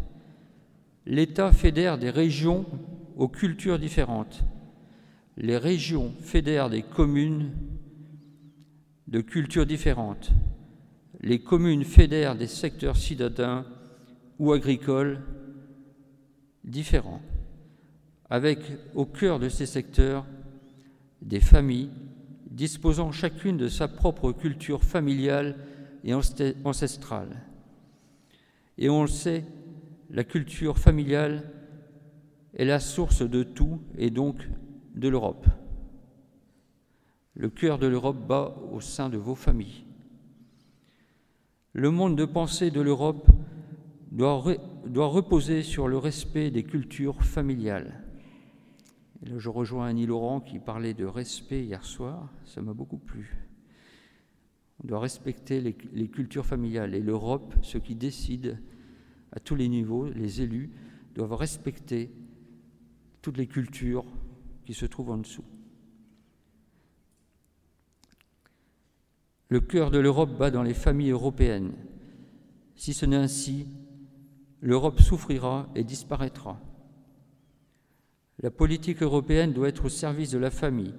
L'État 1.08 1.52
fédère 1.52 1.98
des 1.98 2.12
régions 2.12 2.68
aux 3.18 3.28
cultures 3.28 3.80
différentes. 3.80 4.44
Les 5.36 5.58
régions 5.58 6.14
fédèrent 6.22 6.70
des 6.70 6.84
communes 6.84 7.50
de 9.08 9.22
cultures 9.22 9.66
différentes. 9.66 10.30
Les 11.22 11.40
communes 11.40 11.86
fédèrent 11.86 12.36
des 12.36 12.46
secteurs 12.46 12.98
citadins 12.98 13.66
ou 14.38 14.52
agricoles 14.52 15.22
différents, 16.64 17.24
avec 18.32 18.60
au 18.96 19.06
cœur 19.06 19.40
de 19.40 19.50
ces 19.50 19.66
secteurs 19.66 20.26
des 21.22 21.42
familles 21.42 21.92
disposant 22.50 23.12
chacune 23.12 23.58
de 23.58 23.68
sa 23.68 23.90
propre 23.90 24.32
culture 24.32 24.86
familiale 24.86 25.58
et 26.06 26.14
ancestrale. 26.14 27.42
Et 28.78 28.90
on 28.90 29.02
le 29.02 29.10
sait, 29.10 29.44
la 30.10 30.24
culture 30.24 30.78
familiale 30.78 31.44
est 32.56 32.64
la 32.64 32.80
source 32.80 33.22
de 33.22 33.44
tout 33.44 33.82
et 33.98 34.10
donc 34.10 34.38
de 34.96 35.10
l'Europe. 35.10 35.46
Le 37.36 37.50
cœur 37.50 37.80
de 37.80 37.88
l'Europe 37.88 38.28
bat 38.28 38.56
au 38.72 38.80
sein 38.80 39.10
de 39.10 39.18
vos 39.18 39.36
familles. 39.36 39.84
Le 41.74 41.92
monde 41.92 42.18
de 42.18 42.26
pensée 42.26 42.72
de 42.72 42.82
l'Europe 42.82 43.28
doit, 44.10 44.42
doit, 44.86 45.08
reposer 45.08 45.64
sur 45.64 45.90
le 45.90 45.98
respect 45.98 46.50
des 46.50 46.64
cultures 46.64 47.24
familiales. 47.24 48.02
Je 49.24 49.50
rejoins 49.50 49.88
Annie 49.88 50.08
Laurent 50.08 50.40
qui 50.42 50.60
parlait 50.60 50.96
de 50.96 51.06
respect 51.06 51.64
hier 51.64 51.84
soir, 51.84 52.32
ça 52.46 52.62
m'a 52.62 52.74
beaucoup 52.74 52.98
plu. 52.98 53.38
On 54.84 54.88
doit 54.88 55.00
respecter 55.00 55.62
les, 55.62 55.78
les 55.94 56.08
cultures 56.08 56.46
familiales 56.46 56.96
et 56.96 57.02
l'Europe, 57.02 57.54
ceux 57.62 57.80
qui 57.80 57.94
décident 57.94 58.58
à 59.32 59.40
tous 59.40 59.56
les 59.56 59.70
niveaux, 59.70 60.10
les 60.10 60.42
élus, 60.42 60.72
doivent 61.14 61.36
respecter 61.36 62.12
toutes 63.22 63.38
les 63.38 63.48
cultures 63.48 64.06
qui 64.66 64.74
se 64.74 64.88
trouvent 64.88 65.12
en 65.12 65.18
dessous. 65.18 65.46
Le 69.50 69.60
cœur 69.60 69.92
de 69.92 70.00
l'Europe 70.00 70.38
bat 70.38 70.50
dans 70.50 70.64
les 70.64 70.74
familles 70.74 71.12
européennes. 71.12 71.74
Si 72.76 72.94
ce 72.94 73.06
n'est 73.06 73.18
ainsi, 73.18 73.68
l'Europe 74.62 75.00
souffrira 75.02 75.70
et 75.76 75.84
disparaîtra. 75.84 76.60
La 78.42 78.50
politique 78.50 79.04
européenne 79.04 79.54
doit 79.54 79.70
être 79.70 79.86
au 79.86 79.90
service 79.90 80.32
de 80.32 80.40
la 80.40 80.50
famille. 80.50 80.94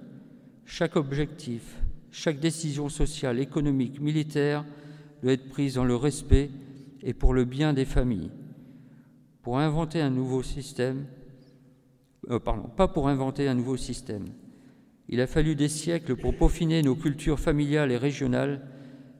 Chaque 0.65 0.95
objectif, 0.95 1.77
chaque 2.09 2.39
décision 2.39 2.87
sociale, 2.87 3.39
économique, 3.39 3.99
militaire 3.99 4.65
doit 5.21 5.33
être 5.33 5.49
prise 5.49 5.75
dans 5.75 5.83
le 5.83 5.95
respect 5.95 6.49
et 7.01 7.13
pour 7.13 7.33
le 7.33 7.43
bien 7.43 7.73
des 7.73 7.85
familles. 7.85 8.31
Pour 9.41 9.59
inventer 9.59 9.99
un 9.99 10.09
nouveau 10.09 10.41
système, 10.41 11.05
euh, 12.29 12.39
pardon, 12.39 12.69
pas 12.69 12.87
pour 12.87 13.09
inventer 13.09 13.49
un 13.49 13.55
nouveau 13.55 13.75
système. 13.75 14.27
Il 15.09 15.19
a 15.19 15.27
fallu 15.27 15.55
des 15.55 15.67
siècles 15.67 16.15
pour 16.15 16.37
peaufiner 16.37 16.81
nos 16.81 16.95
cultures 16.95 17.41
familiales 17.41 17.91
et 17.91 17.97
régionales. 17.97 18.61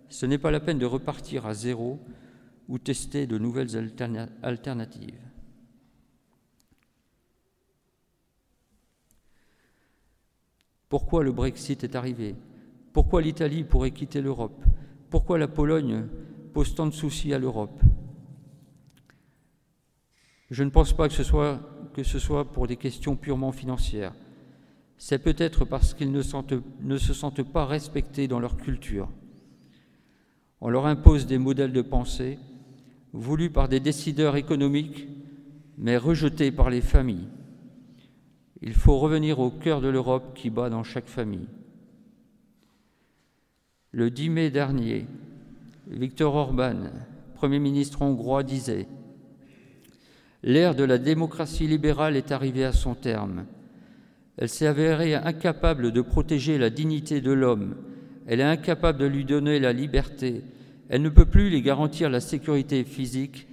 Ce 0.07 0.25
n'est 0.25 0.37
pas 0.37 0.51
la 0.51 0.61
peine 0.61 0.79
de 0.79 0.85
repartir 0.85 1.45
à 1.45 1.53
zéro 1.53 1.99
ou 2.69 2.79
tester 2.79 3.27
de 3.27 3.37
nouvelles 3.37 3.75
alterna 3.75 4.29
alternatives. 4.41 5.32
Pourquoi 10.93 11.23
le 11.23 11.31
Brexit 11.31 11.83
est 11.83 11.95
arrivé? 11.95 12.35
Pourquoi 12.93 13.23
l'Italie 13.23 13.63
pourrait 13.63 13.89
quitter 13.89 14.21
l'Europe? 14.21 14.63
Pourquoi 15.09 15.39
la 15.39 15.47
Pologne 15.47 16.05
pose 16.53 16.75
tant 16.75 16.85
de 16.85 16.93
soucis 16.93 17.33
à 17.33 17.39
l'Europe? 17.39 17.81
Je 20.51 20.63
ne 20.63 20.69
pense 20.69 20.93
pas 20.93 21.07
que 21.07 21.15
ce, 21.15 21.23
soit, 21.23 21.59
que 21.95 22.03
ce 22.03 22.19
soit 22.19 22.51
pour 22.51 22.67
des 22.67 22.77
questions 22.77 23.15
purement 23.15 23.51
financières. 23.51 24.13
C'est 24.99 25.17
peut-être 25.17 25.65
parce 25.65 25.95
qu'ils 25.95 26.11
ne, 26.11 26.21
ne, 26.83 26.97
se 26.97 27.13
sentent 27.15 27.41
pas 27.41 27.65
respectés 27.65 28.27
dans 28.27 28.39
leur 28.39 28.55
culture. 28.55 29.09
On 30.61 30.69
leur 30.69 30.85
impose 30.85 31.25
des 31.25 31.39
modèles 31.39 31.73
de 31.73 31.81
pensée 31.81 32.37
voulus 33.13 33.49
par 33.49 33.67
des 33.67 33.79
décideurs 33.79 34.35
économiques, 34.35 35.07
mais 35.75 35.97
rejetés 35.97 36.51
par 36.51 36.69
les 36.69 36.81
familles. 36.81 37.29
Il 38.65 38.73
faut 38.73 38.97
revenir 38.97 39.39
au 39.39 39.49
cœur 39.49 39.81
de 39.81 39.89
l'Europe 39.89 40.33
qui 40.35 40.49
bat 40.49 40.69
dans 40.69 40.83
chaque 40.83 41.09
famille. 41.09 41.49
Le 43.91 44.09
10 44.09 44.29
mai 44.29 44.51
dernier, 44.51 45.05
Viktor 45.89 46.33
Orban, 46.33 46.77
Premier 47.35 47.59
ministre 47.59 48.01
hongrois, 48.01 48.43
disait 48.43 48.87
L'ère 50.43 50.75
de 50.75 50.85
la 50.85 50.97
démocratie 50.97 51.67
libérale 51.67 52.15
est 52.15 52.31
arrivée 52.31 52.63
à 52.63 52.71
son 52.71 52.95
terme. 52.95 53.45
Elle 54.37 54.47
s'est 54.47 54.65
avérée 54.65 55.13
incapable 55.13 55.91
de 55.91 56.01
protéger 56.01 56.57
la 56.57 56.69
dignité 56.69 57.19
de 57.19 57.33
l'homme. 57.33 57.75
Elle 58.27 58.39
est 58.39 58.43
incapable 58.43 58.99
de 58.99 59.05
lui 59.05 59.25
donner 59.25 59.59
la 59.59 59.73
liberté. 59.73 60.41
Elle 60.87 61.01
ne 61.01 61.09
peut 61.09 61.25
plus 61.25 61.49
lui 61.49 61.61
garantir 61.61 62.09
la 62.09 62.21
sécurité 62.21 62.85
physique 62.85 63.45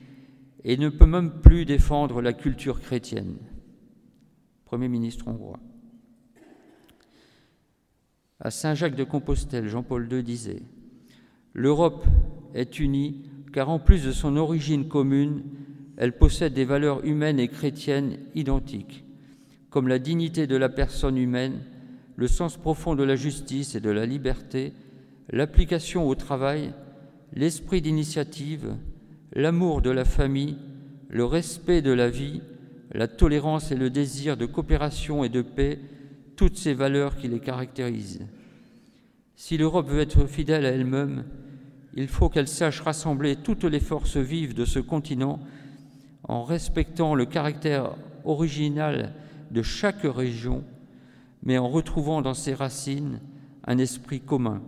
et 0.63 0.77
ne 0.77 0.89
peut 0.89 1.07
même 1.07 1.33
plus 1.43 1.65
défendre 1.65 2.23
la 2.23 2.33
culture 2.33 2.81
chrétienne. 2.81 3.35
Premier 4.71 4.87
ministre 4.87 5.27
hongrois. 5.27 5.59
À 8.39 8.53
Saint-Jacques 8.53 8.95
de 8.95 9.03
Compostelle, 9.03 9.67
Jean-Paul 9.67 10.07
II 10.09 10.23
disait 10.23 10.63
L'Europe 11.55 12.07
est 12.55 12.79
unie 12.79 13.25
car 13.53 13.69
en 13.69 13.81
plus 13.81 14.05
de 14.05 14.13
son 14.13 14.37
origine 14.37 14.87
commune, 14.87 15.43
elle 15.97 16.17
possède 16.17 16.55
des 16.55 16.65
valeurs 16.65 17.05
humaines 17.05 17.41
et 17.41 17.49
chrétiennes 17.49 18.19
identiques, 18.37 19.05
comme 19.71 19.89
la 19.89 19.99
dignité 19.99 20.47
de 20.47 20.55
la 20.55 20.69
personne 20.69 21.19
humaine, 21.19 21.59
le 22.15 22.29
sens 22.29 22.57
profond 22.57 22.95
de 22.95 23.03
la 23.03 23.17
justice 23.17 23.75
et 23.75 23.81
de 23.81 23.91
la 23.91 24.07
liberté, 24.07 24.73
l'application 25.31 26.07
au 26.07 26.15
travail, 26.15 26.73
l'esprit 27.33 27.83
d'initiative, 27.83 28.77
l'amour 29.33 29.83
de 29.83 29.91
la 29.91 30.05
famille, 30.05 30.59
le 31.09 31.25
respect 31.25 31.83
de 31.83 31.91
la 31.91 32.09
vie, 32.09 32.41
la 32.93 33.09
tolérance 33.09 33.71
et 33.71 33.77
le 33.77 33.91
désir 33.91 34.37
de 34.37 34.47
coopération 34.47 35.23
et 35.25 35.29
de 35.29 35.43
paix, 35.43 35.79
toutes 36.37 36.57
ces 36.57 36.75
valeurs 36.75 37.17
qui 37.17 37.29
les 37.29 37.41
caractérisent. 37.41 38.27
Si 39.37 39.57
l'Europe 39.57 39.89
veut 39.89 40.01
être 40.01 40.27
fidèle 40.27 40.67
à 40.67 40.71
elle-même, 40.71 41.25
il 41.95 42.09
faut 42.09 42.29
qu'elle 42.29 42.49
sache 42.49 42.81
rassembler 42.81 43.37
toutes 43.37 43.65
les 43.65 43.81
forces 43.81 44.17
vives 44.17 44.55
de 44.55 44.65
ce 44.65 44.79
continent 44.79 45.41
en 46.25 46.45
respectant 46.45 47.15
le 47.15 47.27
caractère 47.27 47.95
original 48.25 49.13
de 49.51 49.63
chaque 49.63 50.03
région, 50.03 50.65
mais 51.43 51.59
en 51.59 51.69
retrouvant 51.69 52.23
dans 52.23 52.35
ses 52.35 52.55
racines 52.55 53.21
un 53.67 53.79
esprit 53.79 54.21
commun. 54.21 54.63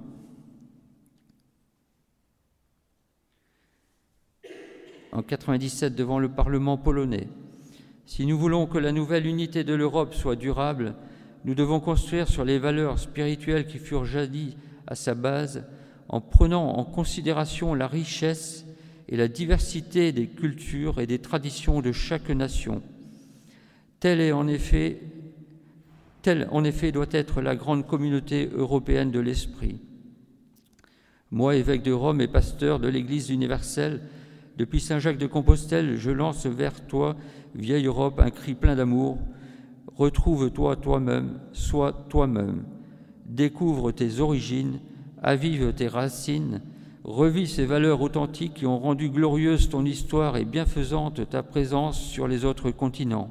En 5.13 5.23
97, 5.23 5.95
devant 5.95 6.19
le 6.19 6.31
Parlement 6.31 6.79
polonais, 6.79 7.29
si 8.15 8.27
nous 8.27 8.37
voulons 8.37 8.67
que 8.67 8.77
la 8.77 8.93
nouvelle 8.93 9.27
unité 9.27 9.65
de 9.65 9.73
l'Europe 9.73 10.13
soit 10.13 10.37
durable, 10.37 10.97
nous 11.47 11.55
devons 11.55 11.81
construire 11.81 12.29
sur 12.29 12.45
les 12.45 12.59
valeurs 12.59 12.99
spirituelles 12.99 13.67
qui 13.67 13.79
furent 13.79 14.05
jadis 14.05 14.55
à 14.87 14.95
sa 14.95 15.15
base, 15.15 15.65
en 16.11 16.21
prenant 16.21 16.77
en 16.77 16.85
considération 16.85 17.73
la 17.73 17.87
richesse 17.87 18.67
et 19.09 19.17
la 19.17 19.29
diversité 19.29 20.13
des 20.13 20.27
cultures 20.27 21.01
et 21.01 21.07
des 21.07 21.21
traditions 21.21 21.81
de 21.81 21.91
chaque 21.91 22.29
nation. 22.29 22.83
Telle 23.99 24.21
est 24.21 24.33
en 24.33 24.47
effet, 24.47 25.01
telle 26.21 26.49
en 26.51 26.65
effet 26.65 26.93
doit 26.93 27.07
être 27.13 27.41
la 27.41 27.57
grande 27.57 27.87
communauté 27.87 28.51
européenne 28.55 29.11
de 29.11 29.21
l'esprit. 29.21 29.79
Moi, 31.31 31.57
évêque 31.57 31.83
de 31.83 31.93
Rome 31.93 32.21
et 32.21 32.29
pasteur 32.29 32.79
de 32.79 32.89
l'Église 32.89 33.31
universelle, 33.31 34.03
depuis 34.59 34.81
Saint 34.81 34.99
Jacques 34.99 35.17
de 35.17 35.27
Compostelle, 35.27 35.97
je 35.97 36.11
lance 36.11 36.45
vers 36.45 36.87
toi, 36.87 37.17
vieille 37.55 37.87
Europe, 37.87 38.21
un 38.21 38.31
cri 38.31 38.55
plein 38.55 38.77
d'amour. 38.77 39.19
Retrouve-toi 39.95 40.77
toi-même, 40.77 41.41
sois 41.53 41.93
toi-même. 42.09 42.65
Découvre 43.27 43.93
tes 43.93 44.21
origines, 44.21 44.81
avive 45.23 45.73
tes 45.75 45.89
racines, 45.89 46.63
revis 47.05 47.47
ces 47.47 47.67
valeurs 47.67 48.01
authentiques 48.01 48.55
qui 48.55 48.67
ont 48.67 48.79
rendu 48.79 49.11
glorieuse 49.11 49.69
ton 49.69 49.85
histoire 49.85 50.37
et 50.37 50.45
bienfaisante 50.45 51.29
ta 51.29 51.43
présence 51.43 52.01
sur 52.01 52.29
les 52.29 52.45
autres 52.45 52.71
continents. 52.71 53.31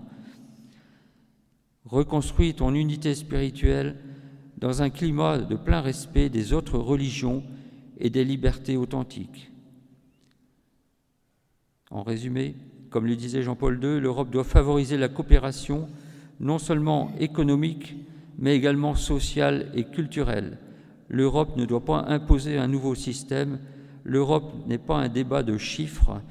Reconstruis 1.86 2.54
ton 2.54 2.74
unité 2.74 3.16
spirituelle 3.16 3.98
dans 4.58 4.82
un 4.82 4.90
climat 4.90 5.40
de 5.40 5.56
plein 5.56 5.82
respect 5.82 6.30
des 6.30 6.54
autres 6.54 6.78
religions 6.78 7.44
et 7.98 8.10
des 8.10 8.24
libertés 8.24 8.78
authentiques. 8.78 9.52
En 11.90 12.04
résumé, 12.04 12.56
comme 12.92 13.08
le 13.08 13.16
disait 13.16 13.42
Jean-Paul 13.42 13.84
II, 13.84 14.00
l'Europe 14.00 14.30
doit 14.30 14.44
favoriser 14.44 14.98
la 14.98 15.08
coopération 15.08 15.88
non 16.40 16.60
seulement 16.60 17.12
économique, 17.20 17.96
mais 18.38 18.56
également 18.56 18.96
sociale 18.96 19.72
et 19.74 19.86
culturelle 19.86 20.60
L'Europe 21.14 21.58
ne 21.58 21.66
doit 21.66 21.84
pas 21.84 22.06
imposer 22.08 22.58
un 22.58 22.70
nouveau 22.70 22.96
système. 22.96 23.60
L'Europe 24.06 24.54
n'est 24.68 24.78
pas 24.78 24.96
un 24.96 25.10
débat 25.10 25.44
de 25.44 25.58
chiffres, 25.58 26.22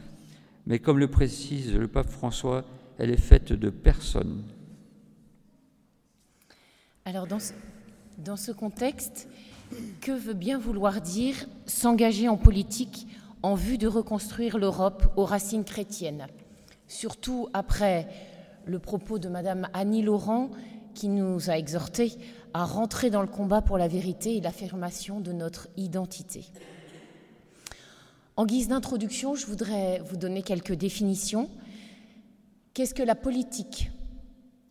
mais 0.66 0.78
comme 0.78 0.98
le 0.98 1.08
précise 1.08 1.74
le 1.74 1.86
pape 1.86 2.08
François, 2.08 2.64
elle 2.96 3.10
est 3.10 3.18
faite 3.18 3.52
de 3.52 3.68
personnes. 3.68 4.42
Alors 7.04 7.26
dans 7.26 7.40
ce, 7.40 7.52
dans 8.16 8.38
ce 8.38 8.52
contexte, 8.52 9.28
que 10.00 10.12
veut 10.12 10.34
bien 10.34 10.58
vouloir 10.58 11.02
dire 11.02 11.36
s'engager 11.66 12.28
en 12.28 12.38
politique 12.38 13.06
en 13.42 13.54
vue 13.54 13.76
de 13.76 13.86
reconstruire 13.86 14.56
l'Europe 14.56 15.12
aux 15.16 15.26
racines 15.26 15.64
chrétiennes? 15.64 16.26
Surtout 16.90 17.48
après 17.54 18.08
le 18.66 18.80
propos 18.80 19.20
de 19.20 19.28
Madame 19.28 19.68
Annie 19.74 20.02
Laurent 20.02 20.50
qui 20.92 21.08
nous 21.08 21.48
a 21.48 21.56
exhortés 21.56 22.18
à 22.52 22.64
rentrer 22.64 23.10
dans 23.10 23.22
le 23.22 23.28
combat 23.28 23.62
pour 23.62 23.78
la 23.78 23.86
vérité 23.86 24.36
et 24.36 24.40
l'affirmation 24.40 25.20
de 25.20 25.30
notre 25.30 25.68
identité. 25.76 26.46
En 28.34 28.44
guise 28.44 28.66
d'introduction, 28.66 29.36
je 29.36 29.46
voudrais 29.46 30.00
vous 30.00 30.16
donner 30.16 30.42
quelques 30.42 30.72
définitions. 30.72 31.48
Qu'est-ce 32.74 32.94
que 32.94 33.04
la 33.04 33.14
politique? 33.14 33.92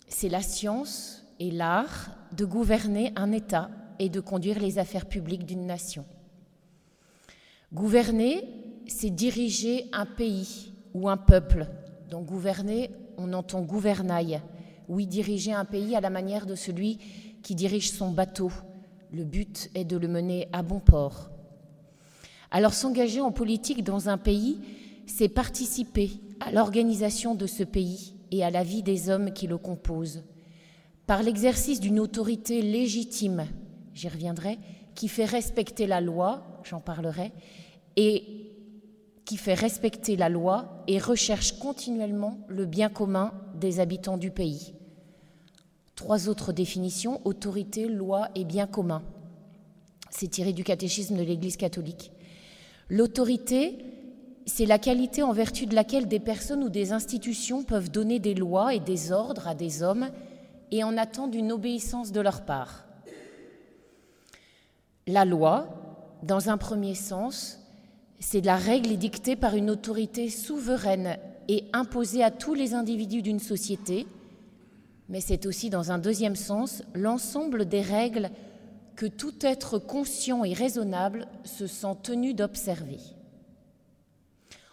C'est 0.09 0.27
la 0.27 0.41
science 0.41 1.23
et 1.39 1.51
l'art 1.51 2.17
de 2.35 2.43
gouverner 2.43 3.13
un 3.15 3.31
État 3.31 3.71
et 3.97 4.09
de 4.09 4.19
conduire 4.19 4.59
les 4.59 4.77
affaires 4.77 5.05
publiques 5.05 5.45
d'une 5.45 5.65
nation. 5.65 6.03
Gouverner, 7.71 8.45
c'est 8.87 9.09
diriger 9.09 9.85
un 9.93 10.05
pays 10.05 10.73
ou 10.93 11.07
un 11.07 11.17
peuple. 11.17 11.65
Donc 12.09 12.25
gouverner, 12.25 12.89
on 13.17 13.33
entend 13.33 13.61
gouvernail. 13.61 14.41
Oui, 14.87 15.05
diriger 15.05 15.53
un 15.53 15.65
pays 15.65 15.95
à 15.95 16.01
la 16.01 16.09
manière 16.09 16.45
de 16.45 16.55
celui 16.55 16.97
qui 17.43 17.53
dirige 17.53 17.91
son 17.91 18.11
bateau. 18.11 18.51
Le 19.11 19.23
but 19.23 19.69
est 19.75 19.85
de 19.85 19.97
le 19.97 20.07
mener 20.07 20.47
à 20.51 20.63
bon 20.63 20.79
port. 20.79 21.29
Alors 22.51 22.73
s'engager 22.73 23.21
en 23.21 23.31
politique 23.31 23.83
dans 23.83 24.09
un 24.09 24.17
pays, 24.17 24.59
c'est 25.05 25.29
participer 25.29 26.11
à 26.39 26.51
l'organisation 26.51 27.35
de 27.35 27.45
ce 27.45 27.63
pays 27.63 28.15
et 28.31 28.43
à 28.43 28.49
la 28.49 28.63
vie 28.63 28.81
des 28.83 29.09
hommes 29.09 29.31
qui 29.31 29.45
le 29.45 29.57
composent, 29.57 30.23
par 31.05 31.23
l'exercice 31.23 31.79
d'une 31.79 31.99
autorité 31.99 32.61
légitime, 32.61 33.45
j'y 33.93 34.07
reviendrai, 34.07 34.59
qui 34.95 35.07
fait 35.07 35.25
respecter 35.25 35.87
la 35.87 36.01
loi, 36.01 36.61
j'en 36.63 36.79
parlerai, 36.79 37.31
et 37.95 38.38
qui 39.29 39.37
fait 39.37 39.53
respecter 39.53 40.15
la 40.15 40.27
loi 40.27 40.83
et 40.87 40.97
recherche 40.97 41.59
continuellement 41.59 42.39
le 42.47 42.65
bien 42.65 42.89
commun 42.89 43.31
des 43.53 43.79
habitants 43.79 44.17
du 44.17 44.31
pays. 44.31 44.73
Trois 45.95 46.29
autres 46.29 46.51
définitions, 46.51 47.21
autorité, 47.25 47.87
loi 47.87 48.29
et 48.33 48.43
bien 48.43 48.65
commun. 48.65 49.03
C'est 50.09 50.29
tiré 50.29 50.51
du 50.51 50.63
catéchisme 50.63 51.15
de 51.15 51.21
l'Église 51.21 51.57
catholique. 51.57 52.11
L'autorité, 52.89 53.77
c'est 54.47 54.65
la 54.65 54.79
qualité 54.79 55.21
en 55.21 55.31
vertu 55.31 55.67
de 55.67 55.75
laquelle 55.75 56.07
des 56.07 56.19
personnes 56.19 56.63
ou 56.63 56.69
des 56.69 56.91
institutions 56.91 57.63
peuvent 57.63 57.91
donner 57.91 58.17
des 58.17 58.33
lois 58.33 58.73
et 58.73 58.79
des 58.79 59.11
ordres 59.11 59.47
à 59.47 59.53
des 59.53 59.83
hommes 59.83 60.09
et 60.71 60.83
en 60.83 60.97
attendent 60.97 61.35
une 61.35 61.51
obéissance 61.51 62.11
de 62.11 62.19
leur 62.19 62.45
part. 62.45 62.85
La 65.05 65.23
loi, 65.23 65.67
dans 66.23 66.49
un 66.49 66.57
premier 66.57 66.95
sens, 66.95 67.58
c'est 68.19 68.41
la 68.41 68.57
règle 68.57 68.91
édictée 68.91 69.35
par 69.35 69.55
une 69.55 69.69
autorité 69.69 70.29
souveraine 70.29 71.17
et 71.47 71.65
imposée 71.73 72.23
à 72.23 72.31
tous 72.31 72.53
les 72.53 72.73
individus 72.73 73.21
d'une 73.21 73.39
société, 73.39 74.05
mais 75.07 75.21
c'est 75.21 75.45
aussi, 75.45 75.69
dans 75.69 75.91
un 75.91 75.97
deuxième 75.97 76.35
sens, 76.35 76.83
l'ensemble 76.93 77.65
des 77.65 77.81
règles 77.81 78.29
que 78.95 79.07
tout 79.07 79.33
être 79.41 79.79
conscient 79.79 80.43
et 80.43 80.53
raisonnable 80.53 81.27
se 81.45 81.65
sent 81.65 81.95
tenu 82.03 82.33
d'observer. 82.33 82.99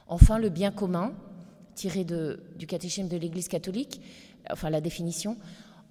Enfin, 0.08 0.38
le 0.38 0.50
bien 0.50 0.72
commun, 0.72 1.14
tiré 1.74 2.04
du 2.04 2.66
catéchisme 2.66 3.08
de 3.08 3.16
l'Église 3.16 3.48
catholique, 3.48 4.00
enfin 4.50 4.68
la 4.68 4.80
définition, 4.80 5.36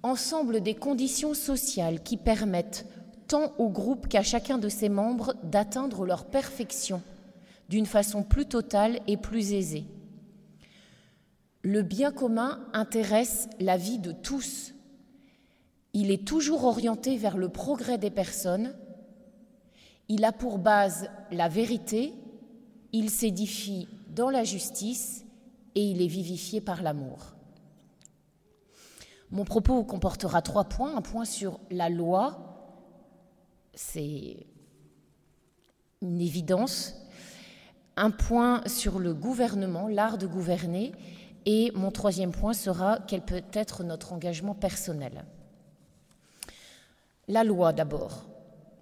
ensemble 0.02 0.60
des 0.60 0.74
conditions 0.74 1.34
sociales 1.34 2.02
qui 2.02 2.16
permettent 2.16 2.86
tant 3.26 3.52
au 3.58 3.68
groupe 3.68 4.06
qu'à 4.06 4.22
chacun 4.22 4.58
de 4.58 4.68
ses 4.68 4.88
membres 4.88 5.34
d'atteindre 5.42 6.04
leur 6.04 6.26
perfection 6.26 7.02
d'une 7.68 7.86
façon 7.86 8.22
plus 8.22 8.46
totale 8.46 9.00
et 9.06 9.16
plus 9.16 9.52
aisée. 9.52 9.84
Le 11.62 11.82
bien 11.82 12.12
commun 12.12 12.64
intéresse 12.72 13.48
la 13.58 13.76
vie 13.76 13.98
de 13.98 14.12
tous. 14.12 14.72
Il 15.92 16.10
est 16.10 16.26
toujours 16.26 16.64
orienté 16.64 17.16
vers 17.16 17.36
le 17.36 17.48
progrès 17.48 17.98
des 17.98 18.10
personnes. 18.10 18.76
Il 20.08 20.24
a 20.24 20.32
pour 20.32 20.58
base 20.58 21.10
la 21.32 21.48
vérité. 21.48 22.12
Il 22.92 23.10
s'édifie 23.10 23.88
dans 24.14 24.30
la 24.30 24.44
justice 24.44 25.24
et 25.74 25.82
il 25.82 26.02
est 26.02 26.06
vivifié 26.06 26.60
par 26.60 26.82
l'amour. 26.82 27.34
Mon 29.30 29.44
propos 29.44 29.82
comportera 29.82 30.42
trois 30.42 30.64
points. 30.64 30.96
Un 30.96 31.02
point 31.02 31.24
sur 31.24 31.58
la 31.70 31.88
loi, 31.88 32.46
c'est 33.74 34.46
une 36.00 36.20
évidence. 36.20 36.94
Un 37.96 38.10
point 38.10 38.62
sur 38.66 38.98
le 38.98 39.14
gouvernement, 39.14 39.88
l'art 39.88 40.18
de 40.18 40.26
gouverner, 40.26 40.92
et 41.46 41.72
mon 41.74 41.90
troisième 41.90 42.32
point 42.32 42.52
sera 42.52 42.98
quel 43.06 43.22
peut 43.22 43.42
être 43.52 43.84
notre 43.84 44.12
engagement 44.12 44.54
personnel. 44.54 45.24
La 47.28 47.42
loi 47.42 47.72
d'abord. 47.72 48.26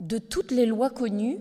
De 0.01 0.19
toutes 0.19 0.51
les 0.51 0.67
lois 0.67 0.91
connues, 0.91 1.39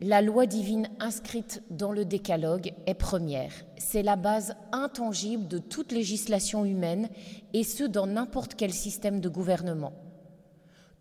la 0.00 0.20
loi 0.20 0.44
divine 0.44 0.90
inscrite 1.00 1.62
dans 1.70 1.92
le 1.92 2.04
décalogue 2.04 2.74
est 2.86 2.94
première. 2.94 3.52
C'est 3.78 4.02
la 4.02 4.16
base 4.16 4.54
intangible 4.72 5.48
de 5.48 5.58
toute 5.58 5.92
législation 5.92 6.66
humaine, 6.66 7.08
et 7.54 7.64
ce 7.64 7.84
dans 7.84 8.06
n'importe 8.06 8.54
quel 8.54 8.72
système 8.72 9.20
de 9.20 9.28
gouvernement. 9.30 9.94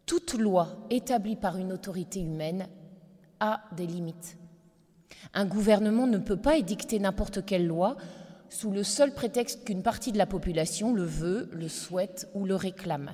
Toute 0.06 0.36
loi 0.36 0.86
établie 0.90 1.36
par 1.36 1.58
une 1.58 1.74
autorité 1.74 2.22
humaine 2.22 2.68
a 3.40 3.62
des 3.76 3.88
limites. 3.88 4.38
Un 5.34 5.46
gouvernement 5.46 6.08
ne 6.08 6.18
peut 6.18 6.38
pas 6.38 6.58
édicter 6.58 7.00
n'importe 7.00 7.46
quelle 7.46 7.68
loi 7.68 7.98
sous 8.50 8.72
le 8.72 8.84
seul 8.84 9.14
prétexte 9.14 9.64
qu'une 9.64 9.82
partie 9.82 10.12
de 10.12 10.18
la 10.18 10.28
population 10.28 10.94
le 10.94 11.04
veut, 11.04 11.50
le 11.52 11.68
souhaite 11.68 12.30
ou 12.36 12.46
le 12.46 12.56
réclame. 12.56 13.12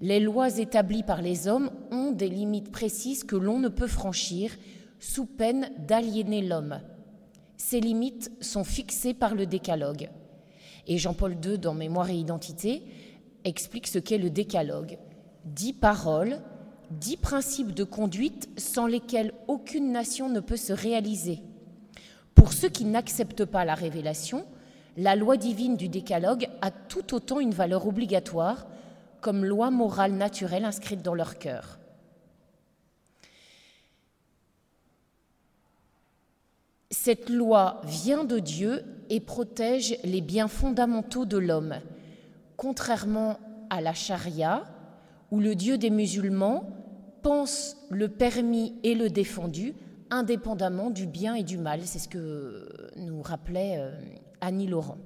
Les 0.00 0.20
lois 0.20 0.58
établies 0.58 1.02
par 1.02 1.22
les 1.22 1.48
hommes 1.48 1.70
ont 1.90 2.12
des 2.12 2.28
limites 2.28 2.70
précises 2.70 3.24
que 3.24 3.36
l'on 3.36 3.58
ne 3.58 3.68
peut 3.68 3.86
franchir 3.86 4.52
sous 5.00 5.26
peine 5.26 5.70
d'aliéner 5.78 6.42
l'homme. 6.42 6.80
Ces 7.56 7.80
limites 7.80 8.30
sont 8.40 8.64
fixées 8.64 9.14
par 9.14 9.34
le 9.34 9.46
décalogue. 9.46 10.10
Et 10.86 10.98
Jean-Paul 10.98 11.36
II, 11.44 11.58
dans 11.58 11.74
Mémoire 11.74 12.10
et 12.10 12.16
Identité, 12.16 12.82
explique 13.44 13.86
ce 13.86 13.98
qu'est 13.98 14.18
le 14.18 14.30
décalogue. 14.30 14.98
Dix 15.44 15.72
paroles 15.72 16.40
dix 16.90 17.16
principes 17.16 17.74
de 17.74 17.84
conduite 17.84 18.48
sans 18.56 18.86
lesquels 18.86 19.32
aucune 19.46 19.92
nation 19.92 20.28
ne 20.28 20.40
peut 20.40 20.56
se 20.56 20.72
réaliser. 20.72 21.40
Pour 22.34 22.52
ceux 22.52 22.68
qui 22.68 22.84
n'acceptent 22.84 23.44
pas 23.44 23.64
la 23.64 23.74
révélation, 23.74 24.46
la 24.96 25.16
loi 25.16 25.36
divine 25.36 25.76
du 25.76 25.88
décalogue 25.88 26.48
a 26.60 26.70
tout 26.70 27.14
autant 27.14 27.40
une 27.40 27.52
valeur 27.52 27.86
obligatoire 27.86 28.66
comme 29.20 29.44
loi 29.44 29.70
morale 29.70 30.12
naturelle 30.12 30.64
inscrite 30.64 31.02
dans 31.02 31.14
leur 31.14 31.38
cœur. 31.38 31.78
Cette 36.90 37.28
loi 37.28 37.80
vient 37.84 38.24
de 38.24 38.38
Dieu 38.38 38.84
et 39.10 39.20
protège 39.20 39.98
les 40.04 40.20
biens 40.20 40.48
fondamentaux 40.48 41.24
de 41.24 41.38
l'homme, 41.38 41.76
contrairement 42.56 43.38
à 43.70 43.80
la 43.80 43.94
charia, 43.94 44.64
où 45.30 45.40
le 45.40 45.54
Dieu 45.54 45.78
des 45.78 45.90
musulmans 45.90 46.77
pense 47.28 47.76
le 47.90 48.08
permis 48.08 48.72
et 48.84 48.94
le 48.94 49.10
défendu 49.10 49.74
indépendamment 50.08 50.88
du 50.88 51.06
bien 51.06 51.34
et 51.34 51.42
du 51.42 51.58
mal. 51.58 51.82
C'est 51.84 51.98
ce 51.98 52.08
que 52.08 52.90
nous 52.96 53.20
rappelait 53.20 53.76
euh, 53.76 53.90
Annie 54.40 54.66
Laurent. 54.66 54.96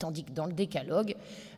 Tandis 0.00 0.24
que 0.24 0.32
dans 0.32 0.46
le 0.46 0.52
décalogue, 0.52 1.14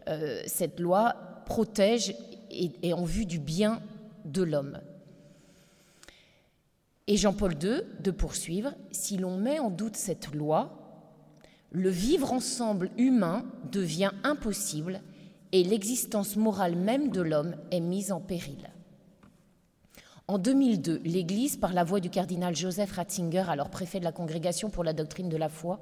euh, 0.06 0.42
cette 0.44 0.80
loi 0.80 1.14
protège 1.46 2.14
et 2.50 2.72
est 2.82 2.92
en 2.92 3.04
vue 3.04 3.24
du 3.24 3.38
bien 3.38 3.80
de 4.26 4.42
l'homme. 4.42 4.80
Et 7.06 7.16
Jean-Paul 7.16 7.54
II 7.54 7.80
de 8.00 8.10
poursuivre, 8.10 8.74
si 8.92 9.16
l'on 9.16 9.38
met 9.38 9.60
en 9.60 9.70
doute 9.70 9.96
cette 9.96 10.34
loi, 10.34 11.08
le 11.70 11.88
vivre 11.88 12.34
ensemble 12.34 12.90
humain 12.98 13.46
devient 13.72 14.12
impossible 14.24 15.00
et 15.52 15.64
l'existence 15.64 16.36
morale 16.36 16.76
même 16.76 17.08
de 17.08 17.22
l'homme 17.22 17.56
est 17.70 17.80
mise 17.80 18.12
en 18.12 18.20
péril. 18.20 18.73
En 20.26 20.38
2002, 20.38 21.02
l'Église, 21.04 21.56
par 21.56 21.74
la 21.74 21.84
voix 21.84 22.00
du 22.00 22.08
cardinal 22.08 22.56
Joseph 22.56 22.92
Ratzinger, 22.92 23.44
alors 23.48 23.68
préfet 23.68 23.98
de 23.98 24.04
la 24.04 24.12
Congrégation 24.12 24.70
pour 24.70 24.82
la 24.82 24.94
doctrine 24.94 25.28
de 25.28 25.36
la 25.36 25.50
foi, 25.50 25.80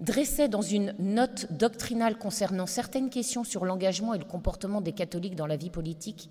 dressait 0.00 0.48
dans 0.48 0.62
une 0.62 0.94
note 0.98 1.52
doctrinale 1.52 2.18
concernant 2.18 2.66
certaines 2.66 3.10
questions 3.10 3.44
sur 3.44 3.64
l'engagement 3.64 4.14
et 4.14 4.18
le 4.18 4.24
comportement 4.24 4.80
des 4.80 4.92
catholiques 4.92 5.36
dans 5.36 5.46
la 5.46 5.56
vie 5.56 5.70
politique 5.70 6.30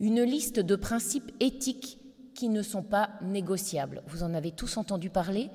une 0.00 0.22
liste 0.22 0.58
de 0.58 0.76
principes 0.76 1.30
éthiques 1.40 1.98
qui 2.34 2.48
ne 2.48 2.62
sont 2.62 2.82
pas 2.82 3.10
négociables. 3.22 4.02
Vous 4.08 4.22
en 4.22 4.34
avez 4.34 4.50
tous 4.50 4.76
entendu 4.76 5.10
parler. 5.10 5.48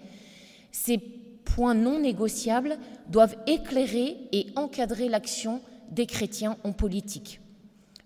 Ces 0.71 0.99
points 0.99 1.73
non 1.73 1.99
négociables 1.99 2.77
doivent 3.09 3.35
éclairer 3.45 4.17
et 4.31 4.47
encadrer 4.55 5.09
l'action 5.09 5.61
des 5.91 6.05
chrétiens 6.05 6.57
en 6.63 6.71
politique. 6.71 7.41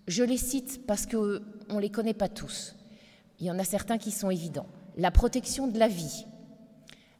Je 0.08 0.24
les 0.24 0.36
cite 0.36 0.84
parce 0.86 1.06
qu'on 1.06 1.40
ne 1.70 1.80
les 1.80 1.90
connaît 1.90 2.14
pas 2.14 2.28
tous. 2.28 2.74
Il 3.42 3.46
y 3.46 3.50
en 3.50 3.58
a 3.58 3.64
certains 3.64 3.98
qui 3.98 4.12
sont 4.12 4.30
évidents. 4.30 4.68
La 4.96 5.10
protection 5.10 5.66
de 5.66 5.76
la 5.76 5.88
vie, 5.88 6.26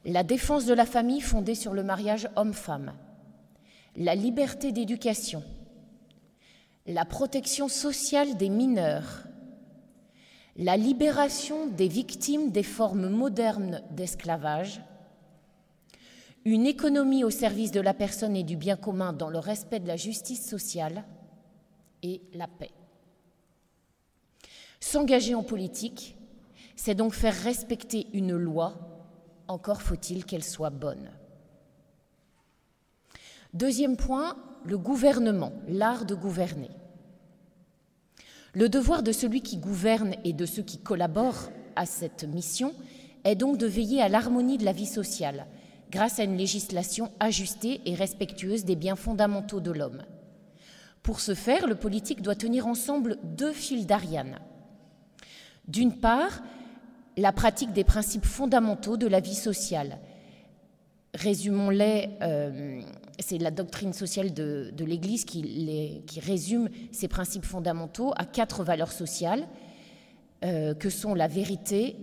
la 0.04 0.22
défense 0.22 0.66
de 0.66 0.72
la 0.72 0.86
famille 0.86 1.20
fondée 1.20 1.56
sur 1.56 1.74
le 1.74 1.82
mariage 1.82 2.28
homme-femme, 2.36 2.92
la 3.96 4.14
liberté 4.14 4.70
d'éducation, 4.70 5.42
la 6.86 7.04
protection 7.04 7.66
sociale 7.66 8.36
des 8.36 8.50
mineurs, 8.50 9.24
la 10.54 10.76
libération 10.76 11.66
des 11.66 11.88
victimes 11.88 12.52
des 12.52 12.62
formes 12.62 13.08
modernes 13.08 13.82
d'esclavage, 13.90 14.80
une 16.44 16.66
économie 16.66 17.24
au 17.24 17.30
service 17.30 17.72
de 17.72 17.80
la 17.80 17.94
personne 17.94 18.36
et 18.36 18.44
du 18.44 18.56
bien 18.56 18.76
commun 18.76 19.12
dans 19.12 19.28
le 19.28 19.40
respect 19.40 19.80
de 19.80 19.88
la 19.88 19.96
justice 19.96 20.48
sociale 20.48 21.02
et 22.04 22.22
la 22.32 22.46
paix. 22.46 22.70
S'engager 24.92 25.34
en 25.34 25.42
politique, 25.42 26.18
c'est 26.76 26.94
donc 26.94 27.14
faire 27.14 27.34
respecter 27.34 28.08
une 28.12 28.36
loi, 28.36 28.74
encore 29.48 29.80
faut-il 29.80 30.26
qu'elle 30.26 30.44
soit 30.44 30.68
bonne. 30.68 31.08
Deuxième 33.54 33.96
point, 33.96 34.36
le 34.66 34.76
gouvernement, 34.76 35.54
l'art 35.66 36.04
de 36.04 36.14
gouverner. 36.14 36.68
Le 38.52 38.68
devoir 38.68 39.02
de 39.02 39.12
celui 39.12 39.40
qui 39.40 39.56
gouverne 39.56 40.14
et 40.24 40.34
de 40.34 40.44
ceux 40.44 40.62
qui 40.62 40.76
collaborent 40.76 41.48
à 41.74 41.86
cette 41.86 42.24
mission 42.24 42.74
est 43.24 43.34
donc 43.34 43.56
de 43.56 43.66
veiller 43.66 44.02
à 44.02 44.10
l'harmonie 44.10 44.58
de 44.58 44.66
la 44.66 44.72
vie 44.72 44.84
sociale 44.84 45.46
grâce 45.90 46.18
à 46.18 46.24
une 46.24 46.36
législation 46.36 47.10
ajustée 47.18 47.80
et 47.86 47.94
respectueuse 47.94 48.66
des 48.66 48.76
biens 48.76 48.96
fondamentaux 48.96 49.60
de 49.60 49.70
l'homme. 49.70 50.02
Pour 51.02 51.20
ce 51.20 51.34
faire, 51.34 51.66
le 51.66 51.76
politique 51.76 52.20
doit 52.20 52.34
tenir 52.34 52.66
ensemble 52.66 53.16
deux 53.24 53.54
fils 53.54 53.86
d'Ariane. 53.86 54.38
D'une 55.68 55.94
part, 55.94 56.42
la 57.16 57.32
pratique 57.32 57.72
des 57.72 57.84
principes 57.84 58.24
fondamentaux 58.24 58.96
de 58.96 59.06
la 59.06 59.20
vie 59.20 59.34
sociale. 59.34 59.98
Résumons-les, 61.14 62.08
euh, 62.22 62.80
c'est 63.18 63.38
la 63.38 63.50
doctrine 63.50 63.92
sociale 63.92 64.32
de, 64.32 64.72
l'Église 64.78 65.24
qui, 65.24 66.02
résume 66.20 66.68
ces 66.90 67.06
principes 67.06 67.44
fondamentaux 67.44 68.12
à 68.16 68.24
quatre 68.24 68.64
valeurs 68.64 68.92
sociales, 68.92 69.46
euh, 70.44 70.74
que 70.74 70.88
sont 70.88 71.14
la 71.14 71.28
vérité, 71.28 71.96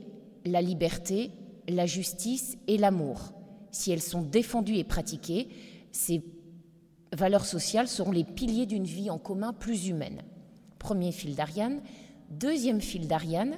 la 0.45 0.61
liberté, 0.61 1.31
la 1.67 1.85
justice 1.85 2.57
et 2.67 2.77
l'amour. 2.77 3.33
Si 3.71 3.91
elles 3.91 4.01
sont 4.01 4.21
défendues 4.21 4.77
et 4.77 4.83
pratiquées, 4.83 5.49
ces 5.91 6.23
valeurs 7.11 7.45
sociales 7.45 7.87
seront 7.87 8.11
les 8.11 8.23
piliers 8.23 8.67
d'une 8.67 8.85
vie 8.85 9.09
en 9.09 9.17
commun 9.17 9.53
plus 9.53 9.87
humaine. 9.87 10.21
Premier 10.77 11.11
fil 11.11 11.35
d'Ariane. 11.35 11.81
Deuxième 12.29 12.81
fil 12.81 13.07
d'Ariane, 13.07 13.57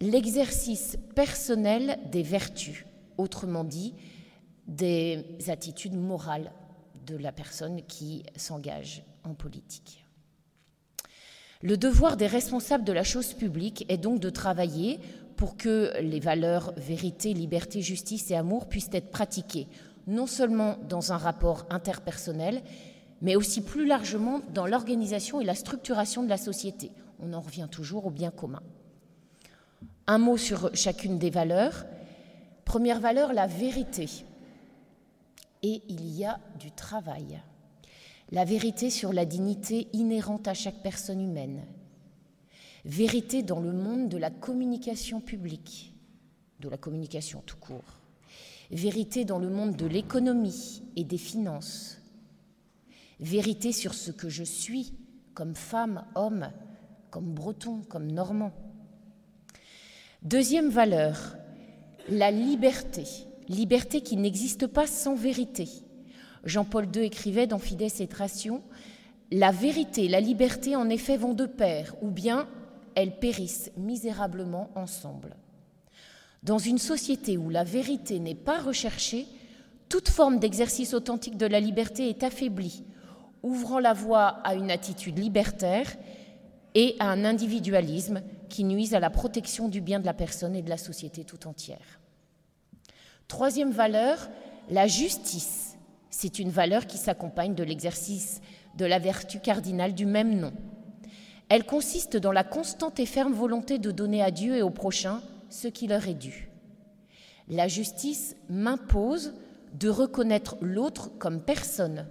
l'exercice 0.00 0.98
personnel 1.14 1.98
des 2.10 2.22
vertus, 2.22 2.84
autrement 3.16 3.64
dit, 3.64 3.94
des 4.66 5.24
attitudes 5.48 5.96
morales 5.96 6.52
de 7.06 7.16
la 7.16 7.32
personne 7.32 7.82
qui 7.82 8.24
s'engage 8.36 9.02
en 9.24 9.34
politique. 9.34 10.04
Le 11.62 11.76
devoir 11.76 12.16
des 12.16 12.26
responsables 12.26 12.84
de 12.84 12.92
la 12.92 13.02
chose 13.02 13.34
publique 13.34 13.84
est 13.88 13.98
donc 13.98 14.20
de 14.20 14.30
travailler 14.30 15.00
pour 15.36 15.56
que 15.56 15.92
les 16.00 16.20
valeurs 16.20 16.72
vérité, 16.76 17.32
liberté, 17.32 17.82
justice 17.82 18.30
et 18.30 18.36
amour 18.36 18.68
puissent 18.68 18.90
être 18.92 19.10
pratiquées, 19.10 19.68
non 20.06 20.26
seulement 20.26 20.76
dans 20.88 21.12
un 21.12 21.16
rapport 21.16 21.66
interpersonnel, 21.70 22.62
mais 23.22 23.36
aussi 23.36 23.62
plus 23.62 23.86
largement 23.86 24.40
dans 24.54 24.66
l'organisation 24.66 25.40
et 25.40 25.44
la 25.44 25.54
structuration 25.54 26.22
de 26.22 26.28
la 26.28 26.36
société. 26.36 26.90
On 27.22 27.32
en 27.32 27.40
revient 27.40 27.68
toujours 27.70 28.06
au 28.06 28.10
bien 28.10 28.30
commun. 28.30 28.62
Un 30.06 30.18
mot 30.18 30.36
sur 30.36 30.74
chacune 30.74 31.18
des 31.18 31.30
valeurs. 31.30 31.84
Première 32.64 33.00
valeur, 33.00 33.32
la 33.32 33.46
vérité. 33.46 34.08
Et 35.62 35.82
il 35.88 36.08
y 36.16 36.24
a 36.24 36.40
du 36.58 36.70
travail. 36.70 37.40
La 38.30 38.44
vérité 38.44 38.90
sur 38.90 39.12
la 39.12 39.24
dignité 39.24 39.88
inhérente 39.92 40.48
à 40.48 40.54
chaque 40.54 40.82
personne 40.82 41.20
humaine. 41.20 41.64
Vérité 42.84 43.42
dans 43.42 43.60
le 43.60 43.72
monde 43.72 44.08
de 44.08 44.16
la 44.16 44.30
communication 44.30 45.20
publique, 45.20 45.92
de 46.60 46.68
la 46.68 46.78
communication 46.78 47.42
tout 47.44 47.58
court. 47.58 48.00
Vérité 48.70 49.24
dans 49.24 49.38
le 49.38 49.50
monde 49.50 49.76
de 49.76 49.86
l'économie 49.86 50.82
et 50.96 51.04
des 51.04 51.18
finances. 51.18 51.98
Vérité 53.18 53.72
sur 53.72 53.92
ce 53.92 54.10
que 54.12 54.28
je 54.28 54.44
suis 54.44 54.94
comme 55.34 55.54
femme, 55.54 56.04
homme, 56.14 56.50
comme 57.10 57.32
breton, 57.32 57.82
comme 57.88 58.10
normand 58.10 58.52
Deuxième 60.22 60.68
valeur, 60.68 61.36
la 62.08 62.30
liberté. 62.30 63.04
liberté 63.48 64.00
qui 64.00 64.16
n'existe 64.16 64.66
pas 64.66 64.86
sans 64.86 65.14
vérité. 65.14 65.68
Jean-Paul 66.44 66.86
II 66.94 67.02
écrivait 67.02 67.46
dans 67.46 67.58
Fides 67.58 68.00
et 68.00 68.06
Tration 68.06 68.62
La 69.32 69.50
vérité 69.50 70.08
la 70.08 70.20
liberté, 70.20 70.76
en 70.76 70.88
effet, 70.88 71.16
vont 71.16 71.34
de 71.34 71.46
pair, 71.46 71.94
ou 72.00 72.10
bien 72.10 72.48
elles 72.94 73.18
périssent 73.18 73.72
misérablement 73.76 74.70
ensemble. 74.74 75.36
Dans 76.42 76.58
une 76.58 76.78
société 76.78 77.36
où 77.36 77.50
la 77.50 77.64
vérité 77.64 78.18
n'est 78.18 78.34
pas 78.34 78.60
recherchée, 78.60 79.26
toute 79.88 80.08
forme 80.08 80.38
d'exercice 80.38 80.94
authentique 80.94 81.36
de 81.36 81.46
la 81.46 81.60
liberté 81.60 82.08
est 82.08 82.22
affaiblie, 82.22 82.84
ouvrant 83.42 83.80
la 83.80 83.94
voie 83.94 84.26
à 84.44 84.54
une 84.54 84.70
attitude 84.70 85.18
libertaire 85.18 85.96
et 86.74 86.96
à 86.98 87.10
un 87.10 87.24
individualisme 87.24 88.22
qui 88.48 88.64
nuisent 88.64 88.94
à 88.94 89.00
la 89.00 89.10
protection 89.10 89.68
du 89.68 89.80
bien 89.80 90.00
de 90.00 90.06
la 90.06 90.14
personne 90.14 90.54
et 90.54 90.62
de 90.62 90.70
la 90.70 90.76
société 90.76 91.24
tout 91.24 91.46
entière. 91.46 92.00
Troisième 93.28 93.70
valeur, 93.70 94.28
la 94.70 94.86
justice. 94.86 95.76
C'est 96.10 96.38
une 96.38 96.50
valeur 96.50 96.86
qui 96.86 96.98
s'accompagne 96.98 97.54
de 97.54 97.62
l'exercice 97.62 98.40
de 98.76 98.84
la 98.84 98.98
vertu 98.98 99.40
cardinale 99.40 99.94
du 99.94 100.06
même 100.06 100.38
nom. 100.38 100.52
Elle 101.48 101.64
consiste 101.64 102.16
dans 102.16 102.32
la 102.32 102.44
constante 102.44 103.00
et 103.00 103.06
ferme 103.06 103.32
volonté 103.32 103.78
de 103.78 103.90
donner 103.90 104.22
à 104.22 104.30
Dieu 104.30 104.56
et 104.56 104.62
au 104.62 104.70
prochain 104.70 105.20
ce 105.48 105.68
qui 105.68 105.86
leur 105.86 106.06
est 106.06 106.14
dû. 106.14 106.50
La 107.48 107.66
justice 107.66 108.36
m'impose 108.48 109.34
de 109.74 109.88
reconnaître 109.88 110.56
l'autre 110.60 111.10
comme 111.18 111.42
personne, 111.42 112.06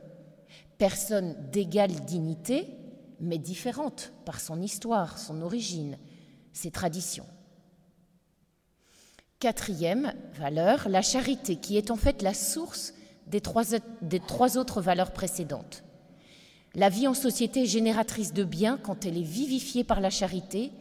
personne 0.78 1.36
d'égale 1.52 1.92
dignité, 1.92 2.68
mais 3.20 3.38
différente 3.38 4.14
par 4.26 4.40
son 4.40 4.62
histoire, 4.62 5.18
son 5.18 5.42
origine, 5.42 5.98
ses 6.54 6.72
traditions. 6.72 7.26
Quatrième 9.40 10.14
valeur, 10.34 10.90
la 10.90 11.02
charité, 11.02 11.56
qui 11.56 11.78
est 11.78 11.92
en 11.92 11.96
fait 11.96 12.22
la 12.22 12.34
source 12.34 12.94
des 13.28 13.42
trois, 13.42 13.64
des 14.02 14.20
trois 14.20 14.58
autres 14.58 14.82
valeurs 14.82 15.12
précédentes. 15.12 15.84
La 16.76 16.90
vie 16.90 17.08
en 17.08 17.14
société 17.14 17.64
est 17.64 17.68
génératrice 17.68 18.34
de 18.34 18.44
biens 18.44 18.78
quand 18.78 19.06
elle 19.06 19.18
est 19.18 19.22
vivifiée 19.22 19.84
par 19.84 20.02
la 20.02 20.10
charité, 20.10 20.72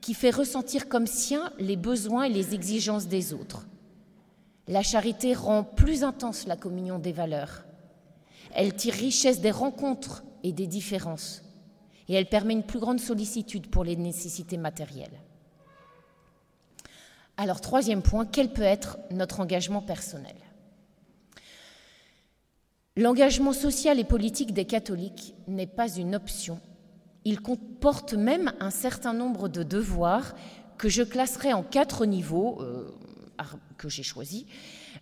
qui 0.00 0.14
fait 0.14 0.30
ressentir 0.30 0.88
comme 0.88 1.06
sien 1.06 1.52
les 1.58 1.76
besoins 1.76 2.24
et 2.24 2.28
les 2.28 2.54
exigences 2.54 3.06
des 3.06 3.32
autres. 3.32 3.66
La 4.68 4.82
charité 4.82 5.34
rend 5.34 5.64
plus 5.64 6.02
intense 6.02 6.46
la 6.46 6.56
communion 6.56 6.98
des 6.98 7.12
valeurs. 7.12 7.64
Elle 8.54 8.74
tire 8.74 8.94
richesse 8.94 9.40
des 9.40 9.50
rencontres 9.50 10.24
et 10.42 10.52
des 10.52 10.66
différences. 10.66 11.42
Et 12.12 12.14
elle 12.14 12.28
permet 12.28 12.52
une 12.52 12.62
plus 12.62 12.78
grande 12.78 13.00
sollicitude 13.00 13.68
pour 13.68 13.84
les 13.84 13.96
nécessités 13.96 14.58
matérielles. 14.58 15.18
Alors, 17.38 17.62
troisième 17.62 18.02
point, 18.02 18.26
quel 18.26 18.52
peut 18.52 18.60
être 18.60 18.98
notre 19.10 19.40
engagement 19.40 19.80
personnel? 19.80 20.36
L'engagement 22.98 23.54
social 23.54 23.98
et 23.98 24.04
politique 24.04 24.52
des 24.52 24.66
catholiques 24.66 25.34
n'est 25.48 25.66
pas 25.66 25.88
une 25.88 26.14
option. 26.14 26.60
Il 27.24 27.40
comporte 27.40 28.12
même 28.12 28.52
un 28.60 28.68
certain 28.68 29.14
nombre 29.14 29.48
de 29.48 29.62
devoirs 29.62 30.34
que 30.76 30.90
je 30.90 31.02
classerai 31.02 31.54
en 31.54 31.62
quatre 31.62 32.04
niveaux 32.04 32.60
euh, 32.60 32.90
que 33.78 33.88
j'ai 33.88 34.02
choisis, 34.02 34.44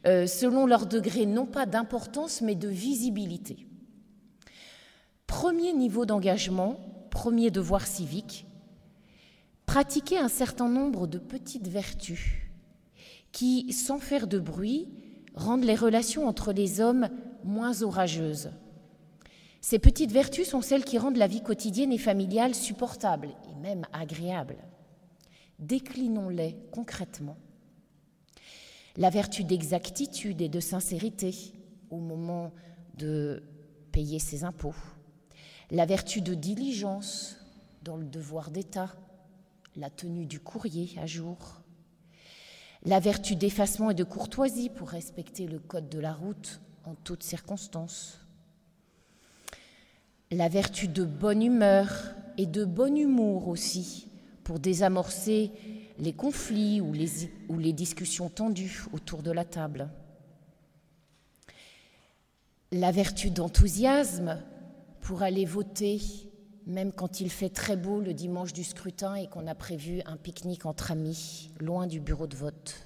euh, 0.07 0.29
selon 0.29 0.65
leur 0.65 0.87
degré 0.87 1.27
non 1.27 1.47
pas 1.47 1.67
d'importance 1.67 2.41
mais 2.41 2.55
de 2.55 2.69
visibilité. 2.69 3.67
Premier 5.27 5.73
niveau 5.73 6.07
d'engagement, 6.07 6.79
premier 7.11 7.51
devoir 7.51 7.87
civique, 7.87 8.47
pratiquer 9.67 10.19
un 10.19 10.29
certain 10.29 10.69
nombre 10.69 11.07
de 11.07 11.19
petites 11.19 11.69
vertus 11.69 12.37
qui, 13.33 13.73
sans 13.73 13.99
faire 13.99 14.27
de 14.27 14.39
bruit, 14.39 14.89
rendent 15.35 15.65
les 15.65 15.75
relations 15.75 16.27
entre 16.27 16.53
les 16.53 16.81
hommes 16.81 17.09
moins 17.45 17.83
orageuses. 17.83 18.51
Ces 19.61 19.79
petites 19.79 20.13
vertus 20.13 20.49
sont 20.49 20.63
celles 20.63 20.85
qui 20.85 20.99
rendent 20.99 21.19
la 21.19 21.27
vie 21.27 21.43
quotidienne 21.43 21.93
et 21.93 21.99
familiale 21.99 22.55
supportable 22.55 23.29
et 23.51 23.55
même 23.61 23.85
agréable. 23.93 24.57
Déclinons-les 25.59 26.57
concrètement. 26.73 27.37
La 28.97 29.11
vertu 29.11 29.45
d'exactitude 29.45 30.41
et 30.41 30.49
de 30.49 30.61
sincérité 30.61 31.35
au 31.91 31.99
moment 31.99 32.53
de 32.97 33.43
payer 33.93 34.19
ses 34.19 34.45
impôts. 34.45 34.75
La 35.71 35.87
vertu 35.87 36.21
de 36.21 36.35
diligence 36.35 37.37
dans 37.83 37.97
le 37.97 38.05
devoir 38.05 38.51
d'État, 38.51 38.93
la 39.77 39.89
tenue 39.89 40.27
du 40.27 40.41
courrier 40.41 40.91
à 41.01 41.07
jour. 41.07 41.63
La 42.85 42.99
vertu 42.99 43.37
d'effacement 43.37 43.91
et 43.91 43.95
de 43.95 44.03
courtoisie 44.03 44.69
pour 44.69 44.89
respecter 44.89 45.47
le 45.47 45.61
code 45.61 45.89
de 45.89 46.01
la 46.01 46.13
route 46.13 46.61
en 46.85 46.95
toutes 46.95 47.23
circonstances. 47.23 48.19
La 50.33 50.49
vertu 50.49 50.89
de 50.89 51.05
bonne 51.05 51.43
humeur 51.43 51.89
et 52.37 52.47
de 52.47 52.65
bon 52.65 52.97
humour 52.97 53.47
aussi 53.47 54.09
pour 54.43 54.59
désamorcer 54.59 55.53
les 56.01 56.13
conflits 56.13 56.81
ou 56.81 56.93
les, 56.93 57.73
discussions 57.73 58.29
tendues 58.29 58.83
autour 58.93 59.23
de 59.23 59.31
la 59.31 59.45
table. 59.45 59.89
La 62.73 62.91
vertu 62.91 63.31
d'enthousiasme 63.31 64.43
pour 65.11 65.25
aller 65.25 65.45
voter, 65.45 66.01
même 66.69 66.93
quand 66.93 67.21
il 67.21 67.31
fait 67.31 67.49
très 67.49 67.77
beau 67.77 68.01
le 68.01 68.15
dimanche 68.15 68.53
du 68.53 68.63
scrutin 68.63 69.17
et 69.17 69.27
qu'on 69.27 69.49
a 69.49 69.57
prévu 69.57 70.03
un 70.07 70.17
pique-nique 70.17 70.67
entre 70.67 70.93
amis, 70.93 71.51
loin 71.59 71.89
du 71.89 71.99
bureau 71.99 72.29
de 72.29 72.37
vote. 72.37 72.77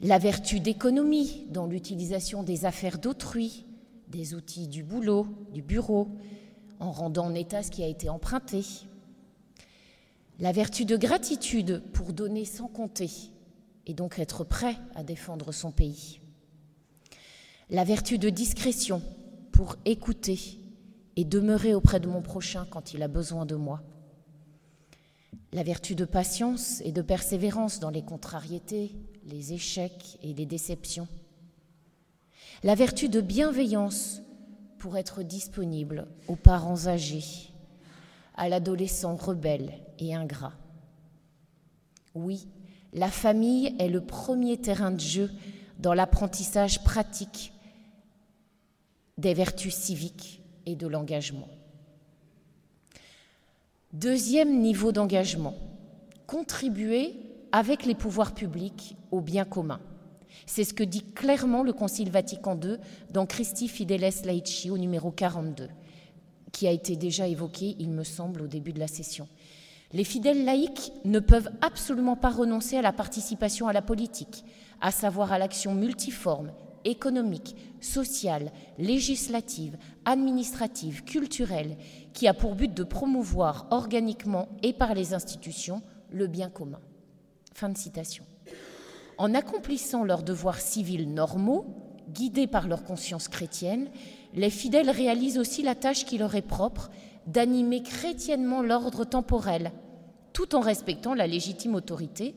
La 0.00 0.18
vertu 0.18 0.58
d'économie 0.58 1.46
dans 1.50 1.68
l'utilisation 1.68 2.42
des 2.42 2.64
affaires 2.64 2.98
d'autrui, 2.98 3.64
des 4.08 4.34
outils 4.34 4.66
du 4.66 4.82
boulot, 4.82 5.28
du 5.52 5.62
bureau, 5.62 6.08
en 6.80 6.90
rendant 6.90 7.26
en 7.26 7.34
état 7.36 7.62
ce 7.62 7.70
qui 7.70 7.84
a 7.84 7.86
été 7.86 8.08
emprunté. 8.08 8.64
La 10.40 10.50
vertu 10.50 10.86
de 10.86 10.96
gratitude 10.96 11.84
pour 11.92 12.12
donner 12.12 12.44
sans 12.44 12.66
compter 12.66 13.12
et 13.86 13.94
donc 13.94 14.18
être 14.18 14.42
prêt 14.42 14.74
à 14.96 15.04
défendre 15.04 15.52
son 15.52 15.70
pays. 15.70 16.18
La 17.70 17.84
vertu 17.84 18.18
de 18.18 18.28
discrétion 18.28 19.02
pour 19.52 19.76
écouter 19.84 20.63
et 21.16 21.24
demeurer 21.24 21.74
auprès 21.74 22.00
de 22.00 22.08
mon 22.08 22.22
prochain 22.22 22.66
quand 22.70 22.94
il 22.94 23.02
a 23.02 23.08
besoin 23.08 23.46
de 23.46 23.54
moi. 23.54 23.82
La 25.52 25.62
vertu 25.62 25.94
de 25.94 26.04
patience 26.04 26.80
et 26.84 26.92
de 26.92 27.02
persévérance 27.02 27.78
dans 27.78 27.90
les 27.90 28.02
contrariétés, 28.02 28.92
les 29.24 29.52
échecs 29.52 30.18
et 30.22 30.34
les 30.34 30.46
déceptions. 30.46 31.08
La 32.62 32.74
vertu 32.74 33.08
de 33.08 33.20
bienveillance 33.20 34.20
pour 34.78 34.96
être 34.96 35.22
disponible 35.22 36.08
aux 36.28 36.36
parents 36.36 36.86
âgés, 36.86 37.24
à 38.34 38.48
l'adolescent 38.48 39.16
rebelle 39.16 39.72
et 39.98 40.14
ingrat. 40.14 40.54
Oui, 42.14 42.48
la 42.92 43.10
famille 43.10 43.74
est 43.78 43.88
le 43.88 44.00
premier 44.00 44.56
terrain 44.56 44.90
de 44.90 45.00
jeu 45.00 45.30
dans 45.78 45.94
l'apprentissage 45.94 46.82
pratique 46.84 47.52
des 49.18 49.34
vertus 49.34 49.74
civiques 49.74 50.43
et 50.66 50.76
de 50.76 50.86
l'engagement. 50.86 51.48
Deuxième 53.92 54.60
niveau 54.60 54.90
d'engagement, 54.90 55.54
contribuer 56.26 57.14
avec 57.52 57.86
les 57.86 57.94
pouvoirs 57.94 58.34
publics 58.34 58.96
au 59.12 59.20
bien 59.20 59.44
commun. 59.44 59.80
C'est 60.46 60.64
ce 60.64 60.74
que 60.74 60.82
dit 60.82 61.04
clairement 61.04 61.62
le 61.62 61.72
Concile 61.72 62.10
Vatican 62.10 62.58
II 62.60 62.78
dans 63.10 63.26
Christi 63.26 63.68
Fideles 63.68 64.24
Laici 64.24 64.70
au 64.70 64.78
numéro 64.78 65.12
42, 65.12 65.68
qui 66.50 66.66
a 66.66 66.72
été 66.72 66.96
déjà 66.96 67.28
évoqué, 67.28 67.76
il 67.78 67.90
me 67.90 68.02
semble, 68.02 68.42
au 68.42 68.46
début 68.48 68.72
de 68.72 68.80
la 68.80 68.88
session. 68.88 69.28
Les 69.92 70.04
fidèles 70.04 70.44
laïcs 70.44 70.92
ne 71.04 71.20
peuvent 71.20 71.50
absolument 71.60 72.16
pas 72.16 72.30
renoncer 72.30 72.76
à 72.76 72.82
la 72.82 72.92
participation 72.92 73.68
à 73.68 73.72
la 73.72 73.82
politique, 73.82 74.44
à 74.80 74.90
savoir 74.90 75.32
à 75.32 75.38
l'action 75.38 75.72
multiforme 75.72 76.50
économique, 76.84 77.56
sociale, 77.80 78.52
législative, 78.78 79.76
administrative, 80.04 81.04
culturelle, 81.04 81.76
qui 82.12 82.28
a 82.28 82.34
pour 82.34 82.54
but 82.54 82.72
de 82.72 82.84
promouvoir 82.84 83.66
organiquement 83.70 84.48
et 84.62 84.72
par 84.72 84.94
les 84.94 85.14
institutions 85.14 85.82
le 86.10 86.26
bien 86.26 86.48
commun. 86.48 86.80
Fin 87.54 87.68
de 87.68 87.78
citation. 87.78 88.24
En 89.18 89.34
accomplissant 89.34 90.04
leurs 90.04 90.22
devoirs 90.22 90.60
civils 90.60 91.12
normaux, 91.12 91.66
guidés 92.12 92.46
par 92.46 92.68
leur 92.68 92.84
conscience 92.84 93.28
chrétienne, 93.28 93.88
les 94.34 94.50
fidèles 94.50 94.90
réalisent 94.90 95.38
aussi 95.38 95.62
la 95.62 95.74
tâche 95.74 96.04
qui 96.04 96.18
leur 96.18 96.34
est 96.34 96.42
propre 96.42 96.90
d'animer 97.26 97.82
chrétiennement 97.82 98.62
l'ordre 98.62 99.04
temporel, 99.04 99.72
tout 100.32 100.54
en 100.54 100.60
respectant 100.60 101.14
la 101.14 101.26
légitime 101.26 101.74
autorité 101.74 102.34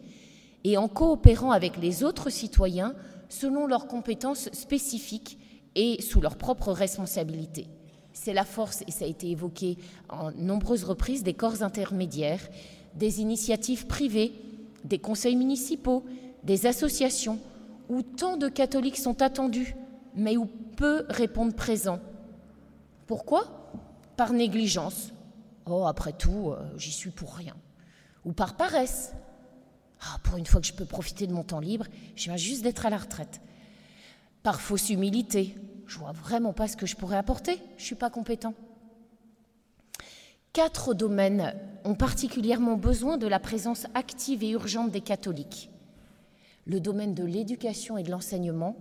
et 0.64 0.78
en 0.78 0.88
coopérant 0.88 1.52
avec 1.52 1.78
les 1.78 2.04
autres 2.04 2.30
citoyens 2.30 2.94
selon 3.30 3.68
leurs 3.68 3.88
compétences 3.88 4.50
spécifiques 4.54 5.38
et 5.76 6.02
sous 6.02 6.22
leurs 6.22 6.38
propres 6.38 6.72
responsabilités. 6.72 7.68
C'est 8.14 8.34
la 8.34 8.46
force, 8.46 8.84
et 8.88 8.92
ça 8.92 9.06
a 9.06 9.08
été 9.08 9.30
évoqué 9.30 9.78
en 10.10 10.32
nombreuses 10.32 10.84
reprises, 10.84 11.24
des 11.24 11.36
corps 11.36 11.62
intermédiaires, 11.62 12.42
des 12.96 13.22
initiatives 13.22 13.86
privées, 13.86 14.34
des 14.84 14.98
conseils 14.98 15.36
municipaux, 15.36 16.04
des 16.44 16.66
associations 16.66 17.40
où 17.90 18.02
tant 18.02 18.38
de 18.38 18.48
catholiques 18.48 18.98
sont 18.98 19.22
attendus, 19.22 19.76
mais 20.16 20.36
où 20.36 20.48
peu 20.78 21.06
répondent 21.10 21.56
présents. 21.56 22.00
Pourquoi? 23.06 23.72
Par 24.16 24.34
négligence. 24.34 25.14
Oh, 25.66 25.86
après 25.86 26.14
tout, 26.14 26.52
euh, 26.52 26.66
j'y 26.78 26.92
suis 26.92 27.12
pour 27.12 27.36
rien. 27.36 27.56
Ou 28.26 28.34
par 28.34 28.56
paresse. 28.56 29.14
Ah, 30.02 30.20
pour 30.24 30.38
une 30.38 30.46
fois 30.46 30.62
que 30.62 30.68
je 30.68 30.74
peux 30.74 30.86
profiter 30.86 31.28
de 31.28 31.34
mon 31.34 31.44
temps 31.44 31.60
libre, 31.60 31.86
je 32.16 32.26
viens 32.26 32.38
juste 32.38 32.64
d'être 32.64 32.86
à 32.86 32.90
la 32.90 32.98
retraite. 32.98 33.42
Par 34.44 34.62
fausse 34.62 34.90
humilité. 34.90 35.56
Je 35.88 35.98
vois 35.98 36.12
vraiment 36.12 36.54
pas 36.54 36.68
ce 36.68 36.78
que 36.78 36.86
je 36.86 36.96
pourrais 36.96 37.18
apporter. 37.18 37.60
Je 37.78 37.84
suis 37.84 37.96
pas 37.96 38.10
compétent. 38.10 38.54
Quatre 40.54 40.94
domaines 40.94 41.54
ont 41.84 41.96
particulièrement 41.96 42.78
besoin 42.78 43.18
de 43.18 43.28
la 43.28 43.40
présence 43.40 43.86
active 43.94 44.44
et 44.44 44.50
urgente 44.50 44.92
des 44.92 45.02
catholiques. 45.02 45.70
Le 46.66 46.80
domaine 46.80 47.14
de 47.14 47.24
l'éducation 47.24 47.98
et 47.98 48.04
de 48.04 48.12
l'enseignement, 48.12 48.76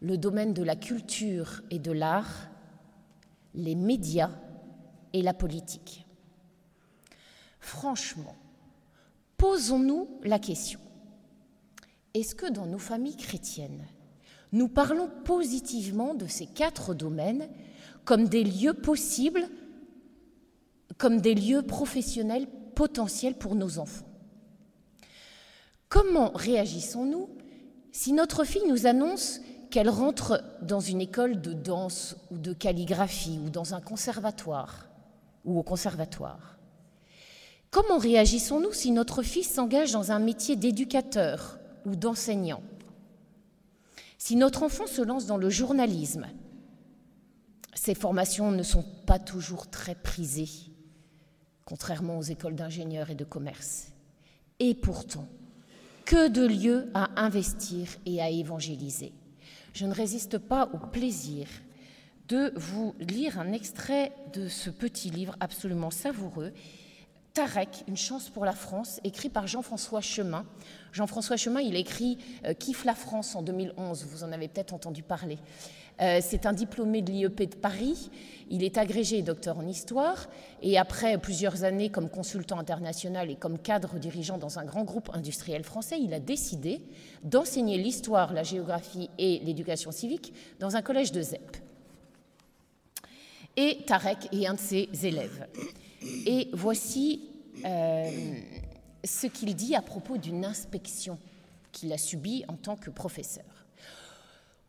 le 0.00 0.18
domaine 0.18 0.52
de 0.52 0.62
la 0.62 0.76
culture 0.76 1.62
et 1.70 1.78
de 1.78 1.92
l'art, 1.92 2.48
les 3.54 3.74
médias 3.74 4.30
et 5.12 5.22
la 5.22 5.32
politique. 5.32 6.04
Franchement, 7.60 8.34
posons-nous 9.42 10.08
la 10.22 10.38
question. 10.38 10.78
Est-ce 12.14 12.36
que 12.36 12.48
dans 12.48 12.66
nos 12.66 12.78
familles 12.78 13.16
chrétiennes, 13.16 13.88
nous 14.52 14.68
parlons 14.68 15.10
positivement 15.24 16.14
de 16.14 16.28
ces 16.28 16.46
quatre 16.46 16.94
domaines 16.94 17.48
comme 18.04 18.28
des 18.28 18.44
lieux 18.44 18.72
possibles, 18.72 19.48
comme 20.96 21.20
des 21.20 21.34
lieux 21.34 21.62
professionnels 21.62 22.46
potentiels 22.76 23.34
pour 23.34 23.56
nos 23.56 23.80
enfants? 23.80 24.06
Comment 25.88 26.30
réagissons-nous 26.36 27.28
si 27.90 28.12
notre 28.12 28.44
fille 28.44 28.68
nous 28.68 28.86
annonce 28.86 29.40
qu'elle 29.72 29.90
rentre 29.90 30.40
dans 30.62 30.78
une 30.78 31.00
école 31.00 31.40
de 31.40 31.52
danse 31.52 32.14
ou 32.30 32.38
de 32.38 32.52
calligraphie 32.52 33.40
ou 33.44 33.50
dans 33.50 33.74
un 33.74 33.80
conservatoire 33.80 34.86
ou 35.44 35.58
au 35.58 35.64
conservatoire? 35.64 36.52
Comment 37.72 37.98
réagissons-nous 37.98 38.72
si 38.72 38.92
notre 38.92 39.24
fils 39.24 39.48
s'engage 39.48 39.90
dans 39.90 40.12
un 40.12 40.20
métier 40.20 40.54
d'éducateur 40.54 41.58
ou 41.84 41.96
d'enseignant? 41.96 42.62
Si 44.18 44.36
notre 44.36 44.62
enfant 44.62 44.86
se 44.86 45.02
lance 45.02 45.26
dans 45.26 45.38
le 45.38 45.50
journalisme, 45.50 46.28
ces 47.74 47.96
formations 47.96 48.52
ne 48.52 48.62
sont 48.62 48.84
pas 49.06 49.18
toujours 49.18 49.68
très 49.68 49.96
prisées, 49.96 50.70
contrairement 51.64 52.18
aux 52.18 52.22
écoles 52.22 52.54
d'ingénieurs 52.54 53.10
et 53.10 53.16
de 53.16 53.24
commerce. 53.24 53.88
Et 54.60 54.74
pourtant, 54.74 55.26
que 56.04 56.28
de 56.28 56.46
lieux 56.46 56.88
à 56.94 57.20
investir 57.20 57.88
et 58.06 58.22
à 58.22 58.30
évangéliser 58.30 59.12
je 59.74 59.86
ne 59.86 59.94
résiste 59.94 60.38
pas 60.38 60.68
au 60.72 60.78
plaisir 60.78 61.46
de 62.28 62.52
vous 62.56 62.94
lire 63.00 63.38
un 63.38 63.52
extrait 63.52 64.12
de 64.32 64.48
ce 64.48 64.70
petit 64.70 65.10
livre 65.10 65.36
absolument 65.40 65.90
savoureux, 65.90 66.52
Tarek, 67.34 67.84
Une 67.88 67.96
chance 67.96 68.28
pour 68.28 68.44
la 68.44 68.52
France, 68.52 69.00
écrit 69.04 69.30
par 69.30 69.46
Jean-François 69.46 70.02
Chemin. 70.02 70.44
Jean-François 70.92 71.38
Chemin, 71.38 71.60
il 71.60 71.76
écrit 71.76 72.18
euh, 72.44 72.52
Kiffe 72.52 72.84
la 72.84 72.94
France 72.94 73.34
en 73.34 73.40
2011, 73.42 74.04
vous 74.04 74.22
en 74.22 74.32
avez 74.32 74.48
peut-être 74.48 74.74
entendu 74.74 75.02
parler. 75.02 75.38
Euh, 76.02 76.20
c'est 76.22 76.44
un 76.44 76.52
diplômé 76.52 77.00
de 77.00 77.10
l'IEP 77.10 77.48
de 77.48 77.56
Paris. 77.56 78.10
Il 78.50 78.62
est 78.62 78.76
agrégé 78.76 79.22
docteur 79.22 79.58
en 79.58 79.66
histoire 79.66 80.28
et 80.60 80.76
après 80.76 81.16
plusieurs 81.16 81.64
années 81.64 81.88
comme 81.88 82.10
consultant 82.10 82.58
international 82.58 83.30
et 83.30 83.36
comme 83.36 83.58
cadre 83.58 83.98
dirigeant 83.98 84.36
dans 84.36 84.58
un 84.58 84.64
grand 84.64 84.84
groupe 84.84 85.08
industriel 85.14 85.64
français, 85.64 85.98
il 86.00 86.12
a 86.12 86.20
décidé 86.20 86.82
d'enseigner 87.22 87.78
l'histoire, 87.78 88.34
la 88.34 88.42
géographie 88.42 89.08
et 89.18 89.38
l'éducation 89.38 89.90
civique 89.90 90.34
dans 90.60 90.76
un 90.76 90.82
collège 90.82 91.12
de 91.12 91.22
ZEP. 91.22 91.56
Et 93.56 93.78
Tarek 93.86 94.28
est 94.32 94.46
un 94.46 94.54
de 94.54 94.60
ses 94.60 94.88
élèves. 95.02 95.46
Et 96.26 96.48
voici 96.52 97.28
euh, 97.64 98.10
ce 99.04 99.26
qu'il 99.26 99.54
dit 99.54 99.74
à 99.74 99.82
propos 99.82 100.16
d'une 100.16 100.44
inspection 100.44 101.18
qu'il 101.72 101.92
a 101.92 101.98
subie 101.98 102.44
en 102.48 102.54
tant 102.54 102.76
que 102.76 102.90
professeur. 102.90 103.44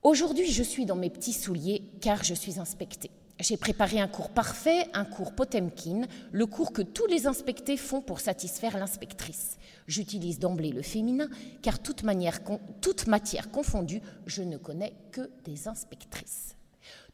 Aujourd'hui, 0.01 0.51
je 0.51 0.63
suis 0.63 0.85
dans 0.85 0.95
mes 0.95 1.09
petits 1.09 1.33
souliers 1.33 1.83
car 2.01 2.23
je 2.23 2.33
suis 2.33 2.59
inspecté. 2.59 3.09
J'ai 3.39 3.57
préparé 3.57 3.99
un 3.99 4.07
cours 4.07 4.29
parfait, 4.29 4.87
un 4.93 5.05
cours 5.05 5.33
Potemkin, 5.33 6.03
le 6.31 6.45
cours 6.45 6.71
que 6.71 6.81
tous 6.81 7.07
les 7.07 7.25
inspectés 7.25 7.77
font 7.77 8.01
pour 8.01 8.19
satisfaire 8.19 8.77
l'inspectrice. 8.77 9.57
J'utilise 9.87 10.39
d'emblée 10.39 10.71
le 10.71 10.81
féminin, 10.81 11.27
car 11.61 11.79
toute, 11.79 12.03
matière 12.03 13.51
confondue, 13.51 14.01
je 14.27 14.43
ne 14.43 14.57
connais 14.57 14.93
que 15.11 15.29
des 15.45 15.67
inspectrices. 15.67 16.52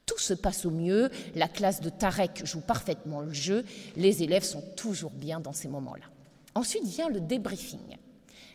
Tout 0.10 0.18
se 0.18 0.34
passe 0.34 0.66
au 0.66 0.72
mieux, 0.72 1.12
la 1.36 1.48
classe 1.48 1.82
de 1.82 1.90
Tarek 1.90 2.44
joue 2.44 2.62
parfaitement 2.62 3.22
le 3.22 3.32
jeu, 3.32 3.64
les 3.96 4.24
élèves 4.24 4.44
sont 4.44 4.64
toujours 4.76 5.12
bien 5.12 5.40
dans 5.40 5.54
ces 5.54 5.68
moments-là. 5.68 6.06
Ensuite 6.56 6.84
vient 6.84 7.10
le 7.10 7.22
débriefing. 7.22 7.98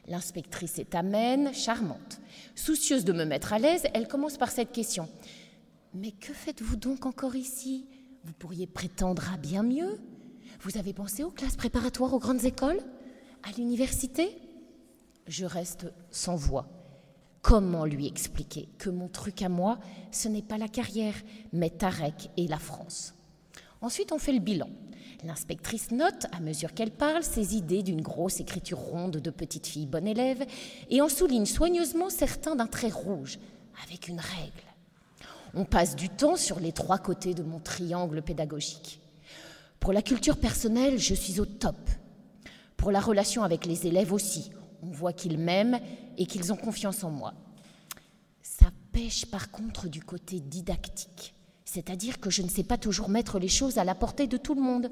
L'inspectrice 0.08 0.80
est 0.80 0.96
amène, 0.96 1.54
charmante. 1.54 2.20
Soucieuse 2.56 3.04
de 3.04 3.12
me 3.12 3.24
mettre 3.24 3.52
à 3.52 3.60
l'aise, 3.60 3.84
elle 3.94 4.08
commence 4.08 4.36
par 4.36 4.50
cette 4.50 4.72
question. 4.72 5.08
Mais 5.94 6.10
que 6.10 6.34
faites-vous 6.34 6.74
donc 6.74 7.06
encore 7.06 7.36
ici? 7.36 7.86
Vous 8.24 8.32
pourriez 8.32 8.66
prétendre 8.66 9.32
à 9.32 9.36
bien 9.36 9.62
mieux? 9.62 10.00
Vous 10.62 10.76
avez 10.76 10.92
pensé 10.92 11.22
aux 11.22 11.30
classes 11.30 11.56
préparatoires 11.56 12.14
aux 12.14 12.18
grandes 12.18 12.44
écoles? 12.44 12.80
À 13.44 13.52
l'université? 13.56 14.36
Je 15.28 15.44
reste 15.46 15.86
sans 16.10 16.34
voix. 16.34 16.66
Comment 17.44 17.84
lui 17.84 18.06
expliquer 18.06 18.70
que 18.78 18.88
mon 18.88 19.06
truc 19.06 19.42
à 19.42 19.50
moi, 19.50 19.78
ce 20.10 20.28
n'est 20.28 20.40
pas 20.40 20.56
la 20.56 20.66
carrière, 20.66 21.12
mais 21.52 21.68
Tarek 21.68 22.30
et 22.38 22.48
la 22.48 22.58
France? 22.58 23.12
Ensuite, 23.82 24.12
on 24.12 24.18
fait 24.18 24.32
le 24.32 24.38
bilan. 24.38 24.70
L'inspectrice 25.24 25.90
note, 25.90 26.24
à 26.32 26.40
mesure 26.40 26.72
qu'elle 26.72 26.90
parle, 26.90 27.22
ses 27.22 27.54
idées 27.54 27.82
d'une 27.82 28.00
grosse 28.00 28.40
écriture 28.40 28.78
ronde 28.78 29.18
de 29.18 29.30
petite 29.30 29.66
fille 29.66 29.84
bonne 29.84 30.06
élève 30.06 30.42
et 30.88 31.02
en 31.02 31.10
souligne 31.10 31.44
soigneusement 31.44 32.08
certains 32.08 32.56
d'un 32.56 32.66
trait 32.66 32.88
rouge, 32.88 33.38
avec 33.86 34.08
une 34.08 34.20
règle. 34.20 34.64
On 35.52 35.66
passe 35.66 35.96
du 35.96 36.08
temps 36.08 36.36
sur 36.36 36.60
les 36.60 36.72
trois 36.72 36.96
côtés 36.96 37.34
de 37.34 37.42
mon 37.42 37.60
triangle 37.60 38.22
pédagogique. 38.22 39.02
Pour 39.80 39.92
la 39.92 40.00
culture 40.00 40.38
personnelle, 40.38 40.98
je 40.98 41.12
suis 41.12 41.40
au 41.40 41.44
top. 41.44 41.76
Pour 42.78 42.90
la 42.90 43.00
relation 43.00 43.42
avec 43.42 43.66
les 43.66 43.86
élèves 43.86 44.14
aussi, 44.14 44.50
on 44.84 44.90
voit 44.90 45.12
qu'ils 45.12 45.38
m'aiment 45.38 45.80
et 46.16 46.26
qu'ils 46.26 46.52
ont 46.52 46.56
confiance 46.56 47.04
en 47.04 47.10
moi. 47.10 47.34
Ça 48.42 48.66
pêche 48.92 49.26
par 49.26 49.50
contre 49.50 49.88
du 49.88 50.02
côté 50.02 50.40
didactique, 50.40 51.34
c'est-à-dire 51.64 52.20
que 52.20 52.30
je 52.30 52.42
ne 52.42 52.48
sais 52.48 52.64
pas 52.64 52.78
toujours 52.78 53.08
mettre 53.08 53.38
les 53.38 53.48
choses 53.48 53.78
à 53.78 53.84
la 53.84 53.94
portée 53.94 54.26
de 54.26 54.36
tout 54.36 54.54
le 54.54 54.62
monde. 54.62 54.90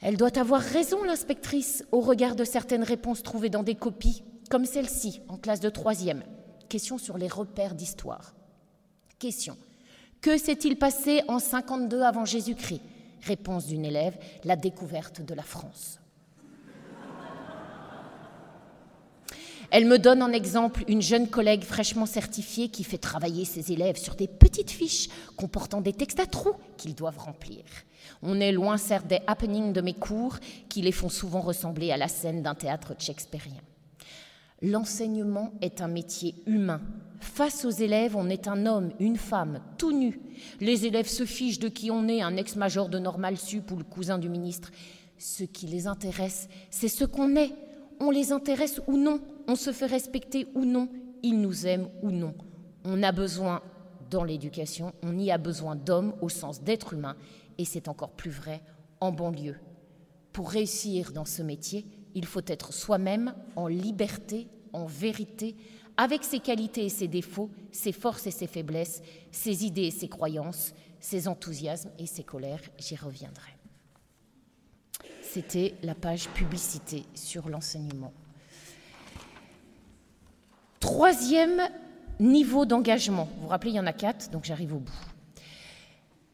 Elle 0.00 0.16
doit 0.16 0.36
avoir 0.38 0.60
raison, 0.60 1.04
l'inspectrice, 1.04 1.84
au 1.92 2.00
regard 2.00 2.34
de 2.34 2.44
certaines 2.44 2.82
réponses 2.82 3.22
trouvées 3.22 3.50
dans 3.50 3.62
des 3.62 3.76
copies, 3.76 4.24
comme 4.50 4.66
celle-ci, 4.66 5.20
en 5.28 5.38
classe 5.38 5.60
de 5.60 5.70
troisième. 5.70 6.24
Question 6.68 6.98
sur 6.98 7.18
les 7.18 7.28
repères 7.28 7.74
d'histoire. 7.74 8.34
Question. 9.18 9.56
Que 10.20 10.36
s'est-il 10.36 10.76
passé 10.76 11.22
en 11.28 11.38
52 11.38 12.02
avant 12.02 12.24
Jésus-Christ? 12.24 12.82
Réponse 13.22 13.66
d'une 13.66 13.84
élève, 13.84 14.18
la 14.44 14.56
découverte 14.56 15.22
de 15.22 15.34
la 15.34 15.42
France. 15.42 16.01
Elle 19.74 19.86
me 19.86 19.98
donne 19.98 20.22
en 20.22 20.32
exemple 20.32 20.84
une 20.86 21.00
jeune 21.00 21.28
collègue 21.28 21.64
fraîchement 21.64 22.04
certifiée 22.04 22.68
qui 22.68 22.84
fait 22.84 22.98
travailler 22.98 23.46
ses 23.46 23.72
élèves 23.72 23.96
sur 23.96 24.16
des 24.16 24.28
petites 24.28 24.70
fiches 24.70 25.08
comportant 25.38 25.80
des 25.80 25.94
textes 25.94 26.20
à 26.20 26.26
trous 26.26 26.52
qu'ils 26.76 26.94
doivent 26.94 27.16
remplir. 27.16 27.64
On 28.20 28.38
est 28.38 28.52
loin 28.52 28.76
certes 28.76 29.06
des 29.06 29.20
happenings 29.26 29.72
de 29.72 29.80
mes 29.80 29.94
cours 29.94 30.36
qui 30.68 30.82
les 30.82 30.92
font 30.92 31.08
souvent 31.08 31.40
ressembler 31.40 31.90
à 31.90 31.96
la 31.96 32.08
scène 32.08 32.42
d'un 32.42 32.54
théâtre 32.54 32.94
shakespearien. 32.98 33.62
L'enseignement 34.60 35.54
est 35.62 35.80
un 35.80 35.88
métier 35.88 36.34
humain. 36.44 36.82
Face 37.20 37.64
aux 37.64 37.70
élèves, 37.70 38.14
on 38.14 38.28
est 38.28 38.48
un 38.48 38.66
homme, 38.66 38.92
une 39.00 39.16
femme, 39.16 39.62
tout 39.78 39.92
nu. 39.92 40.20
Les 40.60 40.84
élèves 40.84 41.08
se 41.08 41.24
fichent 41.24 41.60
de 41.60 41.68
qui 41.68 41.90
on 41.90 42.08
est, 42.08 42.20
un 42.20 42.36
ex-major 42.36 42.90
de 42.90 42.98
Normal 42.98 43.38
Sup 43.38 43.70
ou 43.70 43.76
le 43.76 43.84
cousin 43.84 44.18
du 44.18 44.28
ministre. 44.28 44.70
Ce 45.16 45.44
qui 45.44 45.66
les 45.66 45.86
intéresse, 45.86 46.50
c'est 46.70 46.88
ce 46.88 47.06
qu'on 47.06 47.36
est. 47.36 47.52
On 48.00 48.10
les 48.10 48.32
intéresse 48.32 48.80
ou 48.86 48.96
non, 48.96 49.20
on 49.48 49.56
se 49.56 49.72
fait 49.72 49.86
respecter 49.86 50.46
ou 50.54 50.64
non, 50.64 50.88
ils 51.22 51.40
nous 51.40 51.66
aiment 51.66 51.88
ou 52.02 52.10
non. 52.10 52.34
On 52.84 53.02
a 53.02 53.12
besoin, 53.12 53.62
dans 54.10 54.24
l'éducation, 54.24 54.92
on 55.02 55.18
y 55.18 55.30
a 55.30 55.38
besoin 55.38 55.76
d'hommes 55.76 56.14
au 56.20 56.28
sens 56.28 56.62
d'être 56.62 56.94
humain, 56.94 57.16
et 57.58 57.64
c'est 57.64 57.88
encore 57.88 58.10
plus 58.10 58.30
vrai 58.30 58.62
en 59.00 59.12
banlieue. 59.12 59.58
Pour 60.32 60.50
réussir 60.50 61.12
dans 61.12 61.24
ce 61.24 61.42
métier, 61.42 61.86
il 62.14 62.24
faut 62.24 62.42
être 62.46 62.72
soi-même 62.72 63.34
en 63.56 63.66
liberté, 63.66 64.48
en 64.72 64.86
vérité, 64.86 65.56
avec 65.96 66.24
ses 66.24 66.40
qualités 66.40 66.86
et 66.86 66.88
ses 66.88 67.08
défauts, 67.08 67.50
ses 67.70 67.92
forces 67.92 68.26
et 68.26 68.30
ses 68.30 68.46
faiblesses, 68.46 69.02
ses 69.30 69.64
idées 69.64 69.86
et 69.86 69.90
ses 69.90 70.08
croyances, 70.08 70.74
ses 71.00 71.28
enthousiasmes 71.28 71.90
et 71.98 72.06
ses 72.06 72.22
colères. 72.22 72.62
J'y 72.78 72.96
reviendrai. 72.96 73.51
C'était 75.32 75.72
la 75.82 75.94
page 75.94 76.28
publicité 76.28 77.06
sur 77.14 77.48
l'enseignement. 77.48 78.12
Troisième 80.78 81.62
niveau 82.20 82.66
d'engagement. 82.66 83.30
Vous 83.36 83.44
vous 83.44 83.48
rappelez, 83.48 83.70
il 83.70 83.76
y 83.76 83.80
en 83.80 83.86
a 83.86 83.94
quatre, 83.94 84.30
donc 84.30 84.44
j'arrive 84.44 84.74
au 84.74 84.80
bout. 84.80 84.92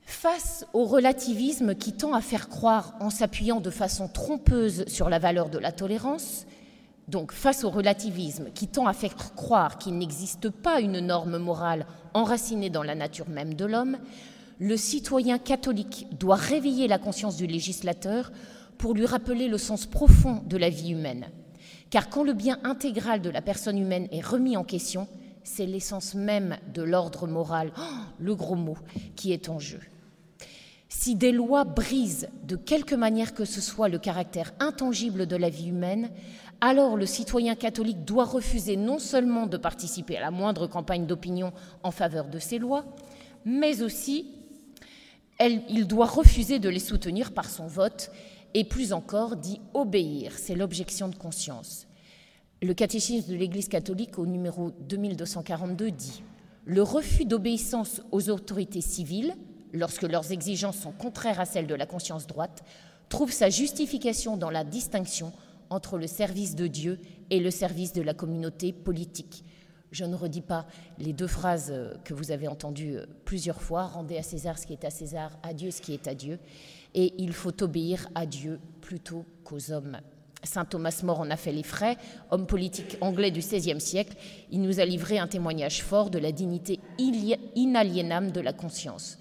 Face 0.03 0.67
au 0.73 0.85
relativisme 0.85 1.77
qui 1.77 1.93
tend 1.93 2.13
à 2.13 2.21
faire 2.21 2.49
croire, 2.49 2.97
en 2.99 3.11
s'appuyant 3.11 3.61
de 3.61 3.71
façon 3.71 4.09
trompeuse 4.09 4.85
sur 4.89 5.09
la 5.09 5.21
valeur 5.21 5.49
de 5.49 5.59
la 5.59 5.71
tolérance, 5.71 6.45
donc 7.07 7.31
face 7.31 7.63
au 7.63 7.71
relativisme 7.71 8.51
qui 8.53 8.67
tend 8.67 8.89
à 8.89 8.95
faire 8.95 9.15
croire 9.37 9.79
qu'il 9.79 9.97
n'existe 9.97 10.51
pas 10.51 10.81
une 10.81 10.99
norme 10.99 11.39
morale 11.39 11.87
enracinée 12.15 12.69
dans 12.69 12.83
la 12.83 12.97
nature 12.97 13.29
même 13.29 13.55
de 13.55 13.65
l'homme, 13.65 13.97
le 14.59 14.77
citoyen 14.77 15.39
catholique 15.39 16.09
doit 16.19 16.35
réveiller 16.35 16.89
la 16.89 16.99
conscience 16.99 17.37
du 17.37 17.47
législateur 17.47 18.33
pour 18.79 18.95
lui 18.95 19.07
rappeler 19.07 19.49
le 19.49 19.59
sens 19.59 19.87
profond 19.87 20.43
de 20.47 20.57
la 20.57 20.70
vie 20.70 20.93
humaine. 20.93 21.29
Car 21.91 22.09
quand 22.09 22.22
le 22.22 22.33
bien 22.33 22.59
intégral 22.64 23.20
de 23.20 23.31
la 23.31 23.43
personne 23.43 23.79
humaine 23.79 24.09
est 24.12 24.24
remis 24.24 24.57
en 24.57 24.64
question, 24.64 25.09
c'est 25.43 25.66
l'essence 25.66 26.14
même 26.14 26.57
de 26.72 26.83
l'ordre 26.83 27.26
moral, 27.26 27.72
oh, 27.79 27.83
le 28.18 28.35
gros 28.35 28.57
mot, 28.57 28.76
qui 29.16 29.33
est 29.33 29.49
en 29.49 29.59
jeu. 29.59 29.81
Si 30.91 31.14
des 31.14 31.33
lois 31.33 31.64
brisent 31.64 32.29
de 32.45 32.57
quelque 32.57 32.95
manière 32.95 33.35
que 33.35 33.45
ce 33.45 33.61
soit 33.61 33.89
le 33.89 33.99
caractère 33.99 34.53
intangible 34.61 35.26
de 35.26 35.37
la 35.37 35.51
vie 35.51 35.68
humaine, 35.68 36.11
alors 36.61 36.97
le 36.97 37.07
citoyen 37.07 37.55
catholique 37.55 38.05
doit 38.05 38.24
refuser 38.24 38.76
non 38.76 38.99
seulement 38.99 39.47
de 39.47 39.57
participer 39.57 40.16
à 40.16 40.22
la 40.22 40.31
moindre 40.31 40.66
campagne 40.66 41.07
d'opinion 41.07 41.53
en 41.83 41.91
faveur 41.91 42.29
de 42.29 42.39
ces 42.39 42.59
lois, 42.59 42.85
mais 43.45 43.83
aussi 43.83 44.26
il 45.41 45.87
doit 45.87 46.07
refuser 46.07 46.59
de 46.59 46.68
les 46.68 46.81
soutenir 46.81 47.33
par 47.33 47.49
son 47.49 47.66
vote 47.66 48.11
et 48.55 48.65
plus 48.65 48.93
encore 48.93 49.37
d'y 49.37 49.61
obéir. 49.75 50.33
C'est 50.37 50.55
l'objection 50.55 51.09
de 51.09 51.15
conscience. 51.15 51.87
Le 52.63 52.75
catéchisme 52.75 53.31
de 53.31 53.37
l'Église 53.37 53.69
catholique 53.69 54.19
au 54.19 54.27
numéro 54.27 54.73
2242 54.89 55.91
dit 55.91 56.23
Le 56.65 56.83
refus 56.83 57.25
d'obéissance 57.25 58.03
aux 58.11 58.31
autorités 58.31 58.81
civiles 58.81 59.35
lorsque 59.73 60.03
leurs 60.03 60.33
exigences 60.33 60.79
sont 60.79 60.93
contraires 60.93 61.41
à 61.41 61.45
celles 61.45 61.67
de 61.67 61.75
la 61.75 61.87
conscience 61.87 62.27
droite, 62.27 62.65
trouve 63.09 63.33
sa 63.33 63.49
justification 63.49 64.37
dans 64.37 64.51
la 64.51 64.65
distinction 64.65 65.33
entre 65.71 65.99
le 65.99 66.07
service 66.07 66.55
de 66.55 66.67
Dieu 66.67 66.99
et 67.31 67.41
le 67.41 67.51
service 67.51 67.93
de 67.93 68.03
la 68.03 68.15
communauté 68.15 68.73
politique. 68.73 69.45
Je 69.91 70.05
ne 70.05 70.15
redis 70.15 70.43
pas 70.43 70.67
les 70.99 71.13
deux 71.13 71.27
phrases 71.27 71.73
que 72.05 72.13
vous 72.13 72.31
avez 72.31 72.49
entendues 72.49 72.99
plusieurs 73.25 73.63
fois, 73.63 73.87
rendez 73.87 74.19
à 74.19 74.23
César 74.23 74.59
ce 74.59 74.67
qui 74.67 74.75
est 74.75 74.85
à 74.85 74.91
César, 74.91 75.39
à 75.43 75.55
Dieu 75.55 75.71
ce 75.71 75.81
qui 75.81 75.95
est 75.95 76.09
à 76.09 76.15
Dieu, 76.15 76.39
et 76.95 77.14
il 77.18 77.32
faut 77.32 77.62
obéir 77.62 78.09
à 78.14 78.26
Dieu 78.26 78.61
plutôt 78.80 79.24
qu'aux 79.45 79.72
hommes. 79.72 79.99
Saint 80.45 80.64
Thomas 80.64 81.01
More 81.03 81.20
en 81.20 81.30
a 81.30 81.36
fait 81.36 81.53
les 81.53 81.64
frais, 81.64 81.97
homme 82.30 82.47
politique 82.47 82.97
anglais 83.01 83.30
du 83.30 83.41
XVIe 83.41 83.80
siècle, 83.80 84.16
il 84.51 84.61
nous 84.62 84.78
a 84.78 84.84
livré 84.84 85.18
un 85.18 85.26
témoignage 85.26 85.82
fort 85.82 86.11
de 86.11 86.18
la 86.18 86.32
dignité 86.32 86.78
inaliénable 86.99 88.30
de 88.30 88.41
la 88.41 88.53
conscience 88.53 89.18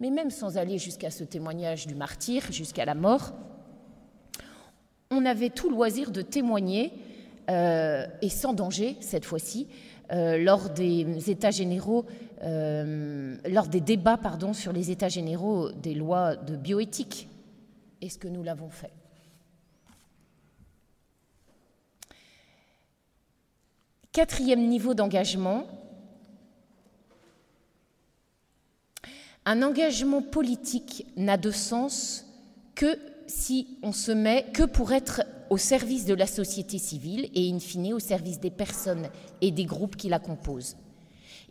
mais 0.00 0.10
même 0.10 0.30
sans 0.30 0.56
aller 0.56 0.78
jusqu'à 0.78 1.10
ce 1.10 1.24
témoignage 1.24 1.86
du 1.86 1.94
martyr, 1.94 2.50
jusqu'à 2.50 2.86
la 2.86 2.94
mort, 2.94 3.32
on 5.10 5.26
avait 5.26 5.50
tout 5.50 5.68
loisir 5.68 6.10
de 6.10 6.22
témoigner, 6.22 6.92
euh, 7.50 8.06
et 8.22 8.30
sans 8.30 8.54
danger 8.54 8.96
cette 9.00 9.26
fois-ci, 9.26 9.68
euh, 10.12 10.38
lors 10.38 10.70
des 10.70 11.30
états 11.30 11.50
généraux, 11.50 12.06
euh, 12.42 13.36
lors 13.48 13.68
des 13.68 13.80
débats 13.80 14.18
sur 14.52 14.72
les 14.72 14.90
états 14.90 15.08
généraux 15.08 15.70
des 15.72 15.94
lois 15.94 16.36
de 16.36 16.56
bioéthique. 16.56 17.28
Est-ce 18.00 18.18
que 18.18 18.28
nous 18.28 18.42
l'avons 18.42 18.70
fait? 18.70 18.92
Quatrième 24.12 24.66
niveau 24.66 24.94
d'engagement, 24.94 25.66
Un 29.44 29.62
engagement 29.62 30.22
politique 30.22 31.06
n'a 31.16 31.36
de 31.36 31.50
sens 31.50 32.26
que 32.74 32.98
si 33.26 33.78
on 33.82 33.92
se 33.92 34.12
met 34.12 34.46
que 34.52 34.64
pour 34.64 34.92
être 34.92 35.22
au 35.48 35.56
service 35.56 36.04
de 36.04 36.14
la 36.14 36.26
société 36.26 36.78
civile 36.78 37.28
et 37.34 37.50
in 37.50 37.58
fine 37.58 37.94
au 37.94 37.98
service 37.98 38.38
des 38.38 38.50
personnes 38.50 39.08
et 39.40 39.50
des 39.50 39.64
groupes 39.64 39.96
qui 39.96 40.08
la 40.08 40.18
composent. 40.18 40.76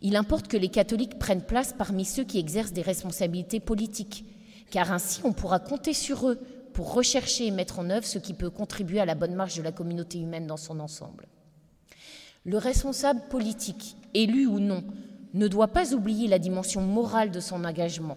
Il 0.02 0.16
importe 0.16 0.48
que 0.48 0.56
les 0.56 0.68
catholiques 0.68 1.18
prennent 1.18 1.44
place 1.44 1.74
parmi 1.76 2.04
ceux 2.04 2.24
qui 2.24 2.38
exercent 2.38 2.72
des 2.72 2.82
responsabilités 2.82 3.60
politiques, 3.60 4.24
car 4.70 4.92
ainsi 4.92 5.20
on 5.24 5.32
pourra 5.32 5.58
compter 5.58 5.92
sur 5.92 6.28
eux 6.28 6.40
pour 6.72 6.94
rechercher 6.94 7.46
et 7.46 7.50
mettre 7.50 7.78
en 7.78 7.90
œuvre 7.90 8.06
ce 8.06 8.18
qui 8.18 8.32
peut 8.32 8.50
contribuer 8.50 9.00
à 9.00 9.04
la 9.04 9.14
bonne 9.14 9.34
marche 9.34 9.56
de 9.56 9.62
la 9.62 9.72
communauté 9.72 10.18
humaine 10.18 10.46
dans 10.46 10.56
son 10.56 10.80
ensemble. 10.80 11.26
Le 12.44 12.56
responsable 12.56 13.20
politique, 13.28 13.96
élu 14.14 14.46
ou 14.46 14.60
non, 14.60 14.84
ne 15.34 15.48
doit 15.48 15.68
pas 15.68 15.92
oublier 15.92 16.26
la 16.26 16.38
dimension 16.38 16.80
morale 16.80 17.30
de 17.30 17.40
son 17.40 17.64
engagement, 17.64 18.16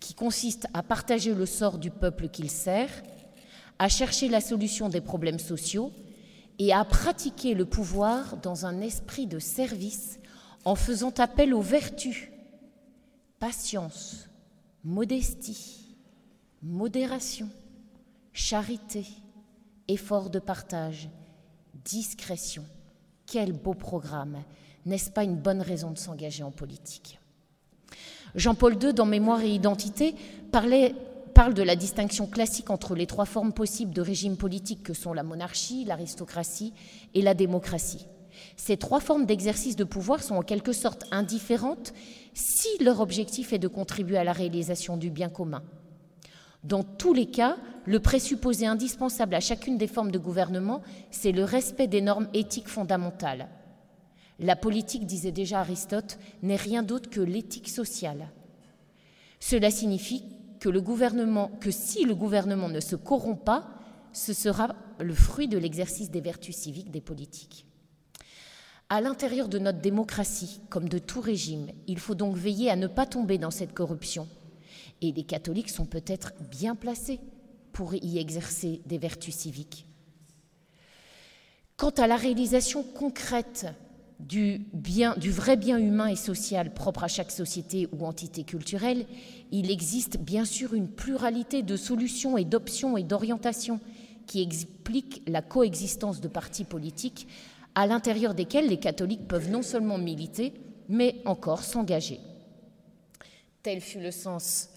qui 0.00 0.14
consiste 0.14 0.68
à 0.74 0.82
partager 0.82 1.34
le 1.34 1.46
sort 1.46 1.78
du 1.78 1.90
peuple 1.90 2.28
qu'il 2.28 2.50
sert, 2.50 2.90
à 3.78 3.88
chercher 3.88 4.28
la 4.28 4.40
solution 4.40 4.88
des 4.88 5.00
problèmes 5.00 5.38
sociaux 5.38 5.92
et 6.58 6.72
à 6.72 6.84
pratiquer 6.84 7.54
le 7.54 7.64
pouvoir 7.64 8.36
dans 8.36 8.66
un 8.66 8.80
esprit 8.80 9.26
de 9.26 9.38
service 9.38 10.18
en 10.68 10.74
faisant 10.74 11.14
appel 11.16 11.54
aux 11.54 11.62
vertus, 11.62 12.28
patience, 13.38 14.28
modestie, 14.84 15.96
modération, 16.62 17.48
charité, 18.34 19.06
effort 19.88 20.28
de 20.28 20.38
partage, 20.38 21.08
discrétion. 21.86 22.66
Quel 23.24 23.54
beau 23.54 23.72
programme 23.72 24.42
n'est-ce 24.84 25.10
pas 25.10 25.24
une 25.24 25.36
bonne 25.36 25.62
raison 25.62 25.90
de 25.90 25.96
s'engager 25.96 26.42
en 26.42 26.50
politique? 26.50 27.18
Jean-Paul 28.34 28.76
II, 28.82 28.92
dans 28.92 29.06
Mémoire 29.06 29.40
et 29.40 29.54
Identité, 29.54 30.14
parle 30.52 31.54
de 31.54 31.62
la 31.62 31.76
distinction 31.76 32.26
classique 32.26 32.68
entre 32.68 32.94
les 32.94 33.06
trois 33.06 33.24
formes 33.24 33.54
possibles 33.54 33.94
de 33.94 34.02
régime 34.02 34.36
politique 34.36 34.82
que 34.82 34.92
sont 34.92 35.14
la 35.14 35.22
monarchie, 35.22 35.86
l'aristocratie 35.86 36.74
et 37.14 37.22
la 37.22 37.32
démocratie. 37.32 38.04
Ces 38.56 38.76
trois 38.76 39.00
formes 39.00 39.26
d'exercice 39.26 39.76
de 39.76 39.84
pouvoir 39.84 40.22
sont 40.22 40.36
en 40.36 40.42
quelque 40.42 40.72
sorte 40.72 41.04
indifférentes 41.10 41.92
si 42.34 42.68
leur 42.80 43.00
objectif 43.00 43.52
est 43.52 43.58
de 43.58 43.68
contribuer 43.68 44.18
à 44.18 44.24
la 44.24 44.32
réalisation 44.32 44.96
du 44.96 45.10
bien 45.10 45.28
commun. 45.28 45.62
Dans 46.64 46.82
tous 46.82 47.14
les 47.14 47.26
cas, 47.26 47.56
le 47.84 48.00
présupposé 48.00 48.66
indispensable 48.66 49.34
à 49.34 49.40
chacune 49.40 49.78
des 49.78 49.86
formes 49.86 50.10
de 50.10 50.18
gouvernement, 50.18 50.82
c'est 51.10 51.32
le 51.32 51.44
respect 51.44 51.86
des 51.86 52.00
normes 52.00 52.28
éthiques 52.34 52.68
fondamentales. 52.68 53.48
La 54.40 54.56
politique, 54.56 55.06
disait 55.06 55.32
déjà 55.32 55.60
Aristote, 55.60 56.18
n'est 56.42 56.56
rien 56.56 56.82
d'autre 56.82 57.10
que 57.10 57.20
l'éthique 57.20 57.68
sociale. 57.68 58.28
Cela 59.40 59.70
signifie 59.70 60.24
que, 60.60 60.70
si 61.70 62.04
le 62.04 62.14
gouvernement 62.14 62.68
ne 62.68 62.80
se 62.80 62.96
corrompt 62.96 63.44
pas, 63.44 63.68
ce 64.12 64.32
sera 64.32 64.74
le 64.98 65.14
fruit 65.14 65.48
de 65.48 65.58
l'exercice 65.58 66.10
des 66.10 66.20
vertus 66.20 66.56
civiques 66.56 66.90
des 66.90 67.00
politiques. 67.00 67.67
À 68.90 69.02
l'intérieur 69.02 69.48
de 69.48 69.58
notre 69.58 69.80
démocratie, 69.80 70.60
comme 70.70 70.88
de 70.88 70.98
tout 70.98 71.20
régime, 71.20 71.68
il 71.86 71.98
faut 71.98 72.14
donc 72.14 72.36
veiller 72.36 72.70
à 72.70 72.76
ne 72.76 72.86
pas 72.86 73.04
tomber 73.04 73.36
dans 73.36 73.50
cette 73.50 73.74
corruption. 73.74 74.26
Et 75.02 75.12
les 75.12 75.24
catholiques 75.24 75.68
sont 75.68 75.84
peut-être 75.84 76.32
bien 76.50 76.74
placés 76.74 77.20
pour 77.72 77.94
y 77.94 78.18
exercer 78.18 78.80
des 78.86 78.96
vertus 78.96 79.34
civiques. 79.34 79.86
Quant 81.76 81.90
à 81.90 82.06
la 82.06 82.16
réalisation 82.16 82.82
concrète 82.82 83.66
du, 84.20 84.66
bien, 84.72 85.14
du 85.18 85.30
vrai 85.30 85.58
bien 85.58 85.76
humain 85.76 86.08
et 86.08 86.16
social 86.16 86.72
propre 86.72 87.04
à 87.04 87.08
chaque 87.08 87.30
société 87.30 87.88
ou 87.92 88.06
entité 88.06 88.42
culturelle, 88.42 89.04
il 89.52 89.70
existe 89.70 90.18
bien 90.18 90.46
sûr 90.46 90.72
une 90.72 90.88
pluralité 90.88 91.62
de 91.62 91.76
solutions 91.76 92.38
et 92.38 92.46
d'options 92.46 92.96
et 92.96 93.02
d'orientations 93.02 93.80
qui 94.26 94.42
expliquent 94.42 95.22
la 95.26 95.42
coexistence 95.42 96.22
de 96.22 96.28
partis 96.28 96.64
politiques 96.64 97.28
à 97.78 97.86
l'intérieur 97.86 98.34
desquels 98.34 98.66
les 98.66 98.80
catholiques 98.80 99.28
peuvent 99.28 99.52
non 99.52 99.62
seulement 99.62 99.98
militer, 99.98 100.52
mais 100.88 101.14
encore 101.24 101.62
s'engager. 101.62 102.18
Tel 103.62 103.80
fut 103.80 104.00
le 104.00 104.10
sens 104.10 104.70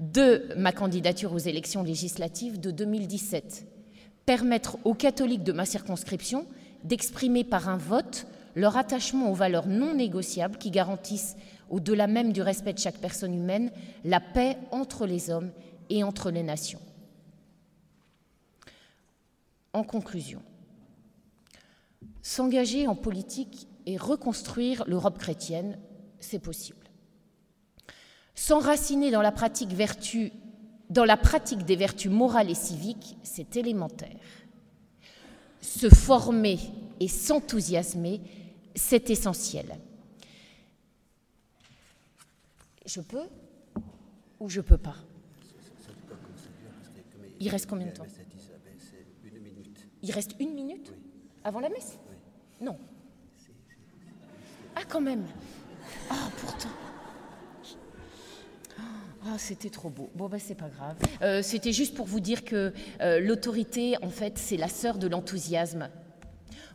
de 0.00 0.48
ma 0.56 0.72
candidature 0.72 1.34
aux 1.34 1.38
élections 1.38 1.82
législatives 1.82 2.58
de 2.58 2.70
2017. 2.70 3.66
Permettre 4.24 4.78
aux 4.84 4.94
catholiques 4.94 5.42
de 5.42 5.52
ma 5.52 5.66
circonscription 5.66 6.46
d'exprimer 6.84 7.44
par 7.44 7.68
un 7.68 7.76
vote 7.76 8.26
leur 8.56 8.78
attachement 8.78 9.30
aux 9.30 9.34
valeurs 9.34 9.66
non 9.66 9.92
négociables 9.92 10.56
qui 10.56 10.70
garantissent, 10.70 11.36
au-delà 11.68 12.06
même 12.06 12.32
du 12.32 12.40
respect 12.40 12.72
de 12.72 12.78
chaque 12.78 12.96
personne 12.96 13.34
humaine, 13.34 13.70
la 14.06 14.20
paix 14.20 14.56
entre 14.70 15.04
les 15.04 15.28
hommes 15.28 15.50
et 15.90 16.02
entre 16.02 16.30
les 16.30 16.44
nations. 16.44 16.80
En 19.74 19.82
conclusion, 19.84 20.40
s'engager 22.28 22.86
en 22.86 22.94
politique 22.94 23.66
et 23.86 23.96
reconstruire 23.96 24.84
l'Europe 24.86 25.18
chrétienne, 25.18 25.78
c'est 26.20 26.38
possible. 26.38 26.86
S'enraciner 28.34 29.10
dans 29.10 29.22
la 29.22 29.32
pratique 29.32 29.70
vertu, 29.70 30.30
dans 30.90 31.06
la 31.06 31.16
pratique 31.16 31.64
des 31.64 31.74
vertus 31.74 32.10
morales 32.10 32.50
et 32.50 32.54
civiques, 32.54 33.16
c'est 33.22 33.56
élémentaire. 33.56 34.20
Se 35.62 35.88
former 35.88 36.58
et 37.00 37.08
s'enthousiasmer, 37.08 38.20
C'est 38.74 39.10
essentiel. 39.10 39.76
Je 42.86 43.00
peux 43.00 43.26
ou 44.38 44.48
je 44.48 44.60
peux 44.60 44.78
pas? 44.78 44.94
Il 47.40 47.48
reste 47.48 47.66
combien 47.66 47.86
de 47.88 47.92
temps? 47.92 48.06
Il 50.02 50.12
reste 50.12 50.36
une 50.38 50.54
minute? 50.54 50.92
Avant 51.42 51.58
la 51.58 51.70
messe? 51.70 51.98
Non. 52.60 52.76
Ah, 54.74 54.82
quand 54.88 55.00
même 55.00 55.24
Ah, 56.10 56.28
pourtant 56.40 56.68
ah, 59.26 59.36
c'était 59.36 59.68
trop 59.68 59.90
beau. 59.90 60.08
Bon, 60.14 60.28
ben, 60.28 60.38
c'est 60.38 60.54
pas 60.54 60.68
grave. 60.68 60.96
Euh, 61.20 61.42
c'était 61.42 61.72
juste 61.72 61.94
pour 61.94 62.06
vous 62.06 62.20
dire 62.20 62.44
que 62.44 62.72
euh, 63.00 63.20
l'autorité, 63.20 63.96
en 64.00 64.08
fait, 64.08 64.38
c'est 64.38 64.56
la 64.56 64.68
sœur 64.68 64.96
de 64.96 65.06
l'enthousiasme. 65.06 65.90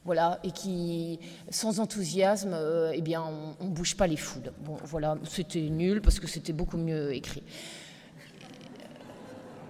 Voilà, 0.06 0.40
et 0.44 0.52
qui, 0.52 1.20
sans 1.50 1.80
enthousiasme, 1.80 2.54
euh, 2.54 2.92
eh 2.94 3.02
bien, 3.02 3.24
on, 3.60 3.66
ne 3.66 3.70
bouge 3.70 3.96
pas 3.96 4.06
les 4.06 4.18
foules. 4.18 4.52
Bon, 4.66 4.76
voilà, 4.84 5.18
c'était 5.24 5.62
nul 5.62 6.02
parce 6.02 6.20
que 6.20 6.28
c'était 6.28 6.54
beaucoup 6.54 6.78
mieux 6.78 7.14
écrit. 7.14 7.42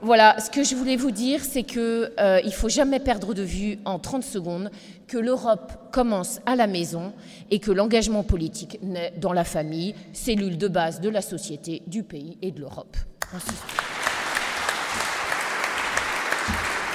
Voilà, 0.01 0.37
ce 0.39 0.49
que 0.49 0.63
je 0.63 0.75
voulais 0.75 0.97
vous 0.97 1.11
dire, 1.11 1.41
c'est 1.45 1.63
euh, 2.19 2.41
ne 2.43 2.51
faut 2.51 2.67
jamais 2.67 2.99
perdre 2.99 3.33
de 3.33 3.43
vue 3.43 3.79
en 3.85 3.99
30 3.99 4.23
secondes 4.23 4.69
que 5.13 5.19
l'Europe 5.19 5.91
commence 5.91 6.39
à 6.47 6.55
la 6.55 6.65
maison 6.65 7.13
et 7.51 7.59
que 7.59 7.69
l'engagement 7.69 8.23
politique 8.23 8.79
naît 8.81 9.13
dans 9.17 9.31
la 9.31 9.43
famille, 9.43 9.93
cellule 10.11 10.57
de 10.57 10.67
base 10.67 11.01
de 11.01 11.09
la 11.09 11.21
société, 11.21 11.83
du 11.85 12.01
pays 12.01 12.39
et 12.41 12.49
de 12.49 12.61
l'Europe. 12.61 12.97